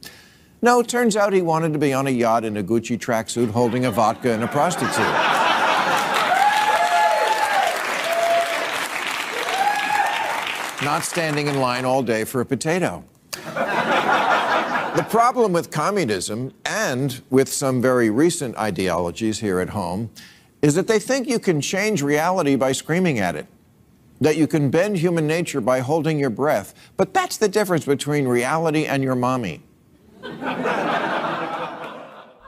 No, 0.62 0.82
turns 0.82 1.18
out 1.18 1.34
he 1.34 1.42
wanted 1.42 1.74
to 1.74 1.78
be 1.78 1.92
on 1.92 2.08
a 2.08 2.10
yacht 2.10 2.46
in 2.46 2.56
a 2.56 2.64
Gucci 2.64 2.98
tracksuit 2.98 3.50
holding 3.50 3.84
a 3.84 3.92
vodka 3.92 4.32
and 4.32 4.42
a 4.42 4.48
prostitute. 4.48 4.96
Not 10.82 11.02
standing 11.04 11.48
in 11.48 11.60
line 11.60 11.84
all 11.84 12.02
day 12.02 12.24
for 12.24 12.40
a 12.40 12.46
potato. 12.46 13.04
The 14.96 15.06
problem 15.10 15.54
with 15.54 15.70
communism 15.72 16.52
and 16.66 17.22
with 17.30 17.48
some 17.48 17.82
very 17.82 18.10
recent 18.10 18.58
ideologies 18.58 19.40
here 19.40 19.60
at 19.60 19.70
home 19.70 20.10
is 20.62 20.76
that 20.76 20.88
they 20.88 21.00
think 21.00 21.28
you 21.28 21.40
can 21.40 21.62
change 21.62 22.02
reality 22.02 22.56
by 22.56 22.72
screaming 22.72 23.20
at 23.20 23.36
it, 23.36 23.46
that 24.20 24.36
you 24.36 24.48
can 24.48 24.72
bend 24.72 24.98
human 24.98 25.28
nature 25.28 25.62
by 25.62 25.80
holding 25.80 26.20
your 26.20 26.32
breath. 26.32 26.74
But 26.98 27.14
that's 27.14 27.38
the 27.38 27.48
difference 27.48 27.86
between 27.86 28.28
reality 28.28 28.86
and 28.86 29.04
your 29.04 29.16
mommy. 29.16 29.62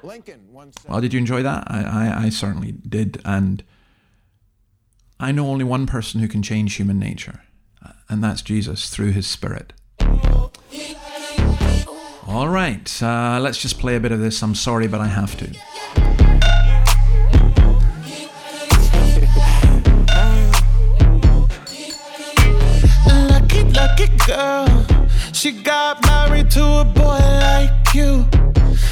Lincoln 0.03 0.41
once 0.51 0.75
Well, 0.87 0.99
did 0.99 1.13
you 1.13 1.19
enjoy 1.19 1.43
that? 1.43 1.63
I, 1.67 1.83
I, 1.83 2.23
I 2.25 2.29
certainly 2.29 2.71
did. 2.71 3.21
And 3.23 3.63
I 5.19 5.31
know 5.31 5.47
only 5.47 5.63
one 5.63 5.85
person 5.85 6.21
who 6.21 6.27
can 6.27 6.41
change 6.41 6.73
human 6.75 6.97
nature, 6.97 7.43
uh, 7.85 7.91
and 8.09 8.23
that's 8.23 8.41
Jesus 8.41 8.89
through 8.89 9.11
his 9.11 9.27
Spirit. 9.27 9.73
All 12.31 12.47
right, 12.47 13.03
uh, 13.03 13.39
let's 13.41 13.57
just 13.57 13.77
play 13.77 13.97
a 13.97 13.99
bit 13.99 14.13
of 14.13 14.21
this. 14.21 14.41
I'm 14.41 14.55
sorry, 14.55 14.87
but 14.87 15.01
I 15.01 15.07
have 15.07 15.35
to. 15.35 15.47
Lucky, 23.27 23.63
lucky 23.73 24.07
girl. 24.25 24.85
She 25.33 25.51
got 25.51 26.01
married 26.05 26.49
to 26.51 26.63
a 26.63 26.85
boy 26.85 27.19
like 27.19 27.93
you. 27.93 28.25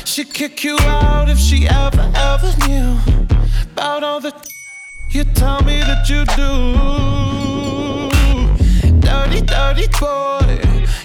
She'd 0.04 0.34
kick 0.34 0.66
you 0.66 0.78
out 0.82 1.30
if 1.30 1.40
she 1.40 1.66
ever, 1.66 2.12
ever 2.16 2.54
knew 2.68 3.00
about 3.72 4.04
all 4.04 4.20
the 4.20 4.34
you 5.12 5.24
tell 5.24 5.64
me 5.64 5.80
that 5.80 6.10
you 6.10 6.26
do. 6.36 6.50
Dirty, 9.00 9.40
dirty 9.40 9.88
boy. 9.98 10.69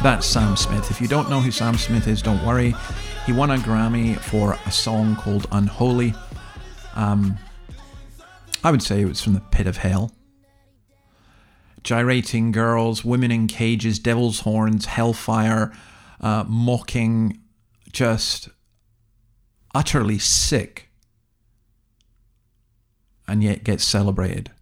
That's 0.00 0.26
Sam 0.26 0.56
Smith. 0.56 0.92
If 0.92 1.00
you 1.00 1.08
don't 1.08 1.28
know 1.28 1.40
who 1.40 1.50
Sam 1.50 1.76
Smith 1.76 2.06
is, 2.06 2.22
don't 2.22 2.44
worry. 2.46 2.72
He 3.26 3.32
won 3.32 3.50
a 3.50 3.56
Grammy 3.56 4.16
for 4.16 4.56
a 4.64 4.70
song 4.70 5.16
called 5.16 5.48
Unholy. 5.50 6.14
Um, 6.94 7.36
I 8.62 8.70
would 8.70 8.82
say 8.82 9.00
it 9.00 9.06
was 9.06 9.20
from 9.20 9.34
the 9.34 9.40
pit 9.40 9.66
of 9.66 9.78
hell. 9.78 10.12
Gyrating 11.82 12.52
girls, 12.52 13.04
women 13.04 13.32
in 13.32 13.48
cages, 13.48 13.98
devil's 13.98 14.40
horns, 14.40 14.86
hellfire, 14.86 15.72
uh, 16.20 16.44
mocking, 16.46 17.40
just 17.92 18.50
utterly 19.74 20.18
sick, 20.18 20.90
and 23.26 23.42
yet 23.42 23.64
gets 23.64 23.84
celebrated. 23.84 24.52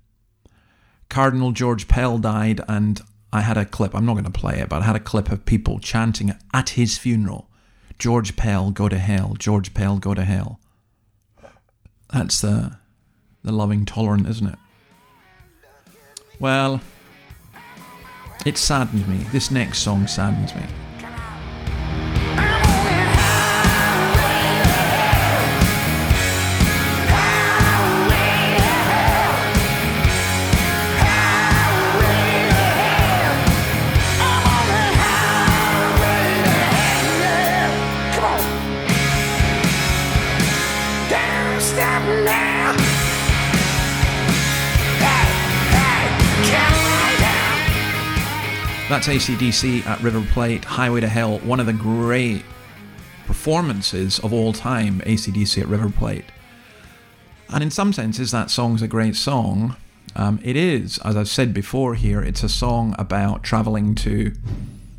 Cardinal 1.11 1.53
George 1.53 1.89
Pell 1.89 2.17
died, 2.17 2.63
and 2.67 3.03
I 3.33 3.41
had 3.41 3.57
a 3.57 3.65
clip. 3.65 3.95
I'm 3.95 4.07
not 4.07 4.15
going 4.15 4.25
to 4.25 4.31
play 4.31 4.61
it, 4.61 4.69
but 4.69 4.83
I 4.83 4.85
had 4.85 4.97
a 4.97 5.01
clip 5.01 5.31
of 5.31 5.45
people 5.45 5.79
chanting 5.79 6.35
at 6.55 6.71
his 6.71 6.97
funeral 6.99 7.51
George 7.99 8.37
Pell, 8.37 8.71
go 8.71 8.89
to 8.89 8.99
hell. 8.99 9.35
George 9.39 9.73
Pell, 9.75 9.99
go 9.99 10.15
to 10.15 10.25
hell. 10.25 10.61
That's 12.13 12.41
the, 12.41 12.79
the 13.43 13.53
loving 13.53 13.85
tolerant, 13.85 14.29
isn't 14.29 14.47
it? 14.47 14.59
Well, 16.39 16.81
it 18.45 18.59
saddened 18.59 19.09
me. 19.09 19.25
This 19.33 19.51
next 19.51 19.79
song 19.79 20.07
saddens 20.07 20.55
me. 20.55 20.63
That's 49.07 49.29
ACDC 49.29 49.87
at 49.87 50.01
River 50.01 50.27
Plate, 50.33 50.65
Highway 50.65 51.01
to 51.01 51.07
Hell, 51.07 51.39
one 51.39 51.61
of 51.61 51.67
the 51.67 51.73
great 51.73 52.43
performances 53.25 54.19
of 54.19 54.33
all 54.33 54.53
time, 54.53 55.01
ACDC 55.03 55.63
at 55.63 55.69
River 55.69 55.89
Plate. 55.91 56.25
And 57.49 57.63
in 57.63 57.71
some 57.71 57.93
senses, 57.93 58.33
that 58.33 58.51
song's 58.51 58.83
a 58.83 58.89
great 58.89 59.15
song. 59.15 59.77
Um, 60.17 60.41
it 60.43 60.57
is, 60.57 60.99
as 61.05 61.17
I've 61.17 61.29
said 61.29 61.55
before 61.55 61.95
here, 61.95 62.21
it's 62.21 62.43
a 62.43 62.49
song 62.49 62.97
about 62.99 63.45
traveling 63.45 63.95
to 63.97 64.33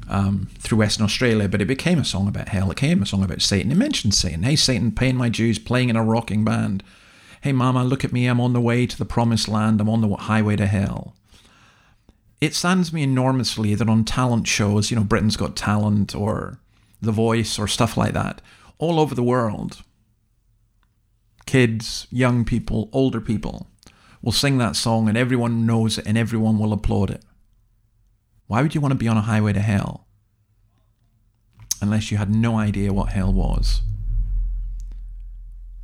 um, 0.08 0.48
through 0.58 0.78
Western 0.78 1.04
Australia, 1.04 1.50
but 1.50 1.62
it 1.62 1.66
became 1.66 2.00
a 2.00 2.06
song 2.06 2.30
about 2.30 2.48
hell. 2.48 2.72
It 2.72 2.76
became 2.76 3.04
a 3.04 3.06
song 3.06 3.26
about 3.26 3.42
Satan. 3.42 3.74
It 3.74 3.78
mentioned 3.78 4.14
Satan. 4.14 4.44
Hey, 4.44 4.56
Satan, 4.56 4.94
paying 4.94 5.18
my 5.18 5.28
dues, 5.28 5.60
playing 5.60 5.90
in 5.90 5.98
a 5.98 6.04
rocking 6.04 6.46
band. 6.46 6.82
Hey, 7.42 7.52
Mama, 7.52 7.84
look 7.84 8.06
at 8.06 8.14
me. 8.14 8.28
I'm 8.28 8.40
on 8.40 8.54
the 8.54 8.62
way 8.62 8.88
to 8.88 8.98
the 8.98 9.04
promised 9.04 9.50
land. 9.50 9.82
I'm 9.82 9.90
on 9.90 10.00
the 10.00 10.16
highway 10.16 10.56
to 10.56 10.68
hell. 10.68 11.14
It 12.40 12.54
saddens 12.54 12.94
me 12.94 13.04
enormously 13.04 13.74
that 13.76 13.90
on 13.90 14.04
talent 14.04 14.48
shows, 14.48 14.92
you 14.92 14.98
know, 14.98 15.04
Britain's 15.04 15.38
Got 15.38 15.56
Talent 15.56 16.14
or 16.14 16.60
The 17.02 17.12
Voice 17.12 17.58
or 17.58 17.68
stuff 17.68 17.98
like 17.98 18.14
that, 18.14 18.42
all 18.78 19.00
over 19.00 19.16
the 19.16 19.24
world, 19.24 19.84
kids, 21.46 22.08
young 22.12 22.46
people, 22.46 22.90
older 22.92 23.22
people 23.22 23.68
will 24.22 24.32
sing 24.32 24.58
that 24.58 24.76
song 24.76 25.08
and 25.08 25.18
everyone 25.18 25.66
knows 25.66 25.98
it 25.98 26.06
and 26.06 26.18
everyone 26.18 26.60
will 26.60 26.74
applaud 26.74 27.10
it. 27.10 27.24
Why 28.48 28.62
would 28.62 28.76
you 28.76 28.82
want 28.82 28.92
to 28.92 28.98
be 28.98 29.08
on 29.08 29.18
a 29.18 29.22
highway 29.22 29.54
to 29.54 29.60
hell? 29.60 30.08
Unless 31.82 32.12
you 32.12 32.18
had 32.18 32.34
no 32.34 32.58
idea 32.58 32.94
what 32.94 33.10
hell 33.10 33.32
was. 33.32 33.82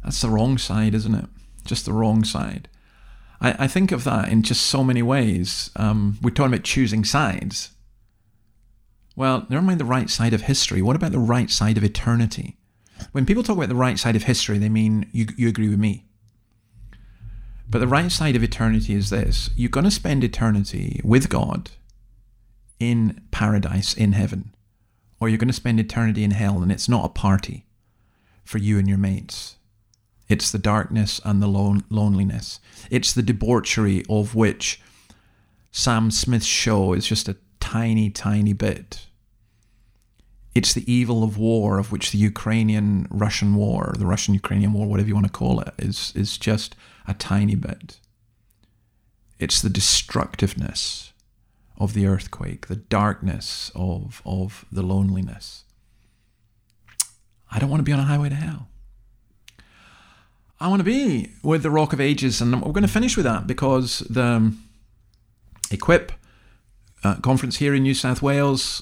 That's 0.04 0.22
the 0.22 0.30
wrong 0.30 0.58
side, 0.58 0.94
isn't 0.94 1.16
it? 1.16 1.26
Just 1.66 1.86
the 1.86 1.94
wrong 1.94 2.24
side. 2.24 2.68
I, 3.44 3.56
I 3.60 3.68
think 3.68 3.92
of 3.92 4.06
that 4.06 4.30
in 4.30 4.42
just 4.42 4.66
so 4.66 4.84
many 4.84 5.04
ways. 5.04 5.70
Um, 5.76 6.18
we're 6.22 6.32
talking 6.32 6.54
about 6.54 6.64
choosing 6.64 7.04
sides. 7.04 7.70
Well, 9.16 9.46
never 9.50 9.62
mind 9.62 9.80
the 9.80 9.86
right 9.86 10.10
side 10.10 10.34
of 10.34 10.44
history. 10.44 10.82
What 10.82 10.96
about 10.96 11.12
the 11.12 11.20
right 11.20 11.52
side 11.52 11.78
of 11.78 11.84
eternity? 11.84 12.58
When 13.12 13.26
people 13.26 13.44
talk 13.44 13.58
about 13.58 13.70
the 13.70 13.76
right 13.76 14.00
side 14.00 14.16
of 14.16 14.24
history, 14.24 14.58
they 14.58 14.70
mean 14.70 15.08
you, 15.12 15.28
you 15.38 15.48
agree 15.48 15.70
with 15.70 15.80
me. 15.80 16.06
But 17.70 17.80
the 17.80 17.88
right 17.88 18.12
side 18.12 18.36
of 18.36 18.44
eternity 18.44 18.94
is 18.94 19.10
this 19.10 19.50
you're 19.56 19.70
going 19.70 19.84
to 19.84 19.92
spend 19.92 20.24
eternity 20.24 21.00
with 21.04 21.30
God 21.30 21.72
in 22.80 23.22
paradise, 23.32 23.94
in 23.94 24.14
heaven, 24.14 24.54
or 25.20 25.30
you're 25.30 25.38
going 25.38 25.48
to 25.48 25.54
spend 25.54 25.80
eternity 25.80 26.24
in 26.24 26.32
hell, 26.32 26.62
and 26.62 26.72
it's 26.72 26.90
not 26.90 27.06
a 27.06 27.10
party 27.10 27.66
for 28.44 28.58
you 28.58 28.78
and 28.78 28.88
your 28.88 28.98
mates. 28.98 29.56
It's 30.34 30.52
the 30.52 30.58
darkness 30.58 31.22
and 31.24 31.43
the 31.43 31.48
lone- 31.48 31.84
loneliness. 31.91 32.60
It's 32.89 33.13
the 33.13 33.22
debauchery 33.22 34.04
of 34.10 34.34
which 34.34 34.82
Sam 35.72 36.10
Smith's 36.10 36.48
show 36.48 36.93
is 36.93 37.06
just 37.06 37.30
a 37.30 37.38
tiny, 37.60 38.10
tiny 38.10 38.54
bit. 38.54 39.06
It's 40.56 40.74
the 40.74 40.91
evil 40.91 41.24
of 41.24 41.38
war, 41.38 41.78
of 41.78 41.91
which 41.91 42.10
the 42.10 42.17
Ukrainian 42.17 43.06
Russian 43.12 43.54
war, 43.54 43.93
the 44.00 44.08
Russian 44.08 44.34
Ukrainian 44.34 44.74
war, 44.74 44.88
whatever 44.88 45.08
you 45.08 45.13
want 45.13 45.28
to 45.28 45.39
call 45.41 45.60
it, 45.60 45.72
is, 45.78 46.12
is 46.15 46.39
just 46.39 46.76
a 47.08 47.13
tiny 47.13 47.54
bit. 47.54 48.00
It's 49.38 49.62
the 49.62 49.69
destructiveness 49.69 51.13
of 51.78 51.93
the 51.93 52.08
earthquake, 52.08 52.65
the 52.65 52.84
darkness 53.02 53.72
of, 53.76 54.24
of 54.26 54.65
the 54.72 54.82
loneliness. 54.82 55.65
I 57.52 57.60
don't 57.60 57.69
want 57.69 57.82
to 57.82 57.89
be 57.91 57.93
on 57.93 58.00
a 58.00 58.10
highway 58.12 58.30
to 58.30 58.36
hell. 58.36 58.69
I 60.63 60.67
want 60.69 60.80
to 60.80 60.86
be 60.86 61.30
with 61.43 61.62
the 61.62 61.69
Rock 61.69 61.91
of 61.91 61.99
Ages, 61.99 62.39
and 62.39 62.56
we're 62.62 62.71
going 62.71 62.84
to 62.84 62.88
finish 62.88 63.17
with 63.17 63.26
that 63.26 63.45
because 63.45 63.99
the 64.10 64.54
Equip 65.71 66.13
uh, 67.04 67.15
conference 67.15 67.58
here 67.58 67.76
in 67.76 67.84
New 67.84 67.93
South 67.93 68.21
Wales, 68.21 68.82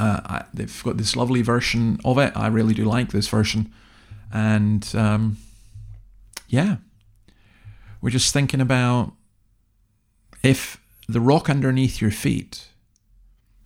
uh, 0.00 0.22
I, 0.24 0.44
they've 0.54 0.82
got 0.82 0.96
this 0.96 1.16
lovely 1.16 1.42
version 1.42 2.00
of 2.02 2.16
it. 2.16 2.32
I 2.34 2.46
really 2.46 2.72
do 2.72 2.86
like 2.86 3.12
this 3.12 3.28
version, 3.28 3.70
and 4.32 4.90
um, 4.94 5.36
yeah, 6.48 6.76
we're 8.00 8.08
just 8.08 8.32
thinking 8.32 8.62
about 8.62 9.12
if 10.42 10.80
the 11.10 11.20
rock 11.20 11.50
underneath 11.50 12.00
your 12.00 12.10
feet 12.10 12.68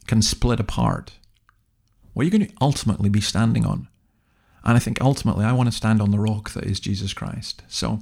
can 0.08 0.20
split 0.20 0.58
apart, 0.58 1.12
what 2.12 2.22
are 2.22 2.24
you 2.24 2.36
going 2.36 2.48
to 2.48 2.54
ultimately 2.60 3.08
be 3.08 3.20
standing 3.20 3.64
on? 3.64 3.86
And 4.64 4.76
I 4.76 4.80
think 4.80 5.00
ultimately 5.00 5.44
I 5.44 5.52
want 5.52 5.70
to 5.70 5.76
stand 5.76 6.00
on 6.00 6.10
the 6.10 6.18
rock 6.18 6.50
that 6.50 6.64
is 6.64 6.80
Jesus 6.80 7.12
Christ. 7.12 7.62
So, 7.68 8.00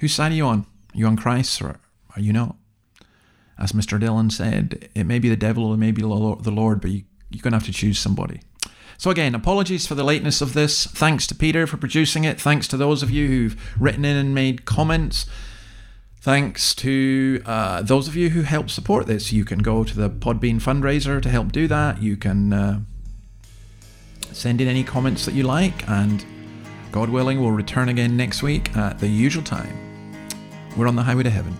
whose 0.00 0.14
side 0.14 0.32
are 0.32 0.36
you 0.36 0.46
on? 0.46 0.60
Are 0.60 0.98
you 0.98 1.06
on 1.06 1.16
Christ 1.16 1.60
or 1.60 1.80
are 2.14 2.20
you 2.20 2.32
not? 2.32 2.56
As 3.58 3.72
Mr. 3.72 4.00
Dylan 4.00 4.30
said, 4.30 4.88
it 4.94 5.04
may 5.04 5.18
be 5.18 5.28
the 5.28 5.36
devil 5.36 5.64
or 5.64 5.74
it 5.74 5.78
may 5.78 5.90
be 5.90 6.02
the 6.02 6.08
Lord, 6.08 6.80
but 6.80 6.90
you, 6.90 7.04
you're 7.30 7.42
going 7.42 7.52
to 7.52 7.58
have 7.58 7.66
to 7.66 7.72
choose 7.72 7.98
somebody. 7.98 8.40
So, 8.98 9.10
again, 9.10 9.34
apologies 9.34 9.86
for 9.86 9.94
the 9.94 10.04
lateness 10.04 10.40
of 10.40 10.54
this. 10.54 10.86
Thanks 10.86 11.26
to 11.26 11.34
Peter 11.34 11.66
for 11.66 11.76
producing 11.76 12.24
it. 12.24 12.40
Thanks 12.40 12.66
to 12.68 12.76
those 12.76 13.02
of 13.02 13.10
you 13.10 13.28
who've 13.28 13.76
written 13.80 14.04
in 14.04 14.16
and 14.16 14.34
made 14.34 14.64
comments. 14.64 15.26
Thanks 16.20 16.74
to 16.76 17.42
uh, 17.46 17.82
those 17.82 18.08
of 18.08 18.16
you 18.16 18.30
who 18.30 18.42
help 18.42 18.70
support 18.70 19.06
this. 19.06 19.32
You 19.32 19.44
can 19.44 19.60
go 19.60 19.84
to 19.84 19.94
the 19.94 20.10
Podbean 20.10 20.60
fundraiser 20.60 21.20
to 21.22 21.28
help 21.28 21.52
do 21.52 21.68
that. 21.68 22.02
You 22.02 22.16
can 22.16 22.52
uh, 22.52 22.80
send 24.36 24.60
in 24.60 24.68
any 24.68 24.84
comments 24.84 25.24
that 25.24 25.34
you 25.34 25.44
like, 25.44 25.88
and 25.88 26.24
God 26.92 27.08
willing, 27.08 27.40
we'll 27.40 27.52
return 27.52 27.88
again 27.88 28.16
next 28.16 28.42
week 28.42 28.76
at 28.76 28.98
the 28.98 29.08
usual 29.08 29.42
time. 29.42 29.74
We're 30.76 30.88
on 30.88 30.94
the 30.94 31.02
highway 31.02 31.22
to 31.22 31.30
heaven. 31.30 31.56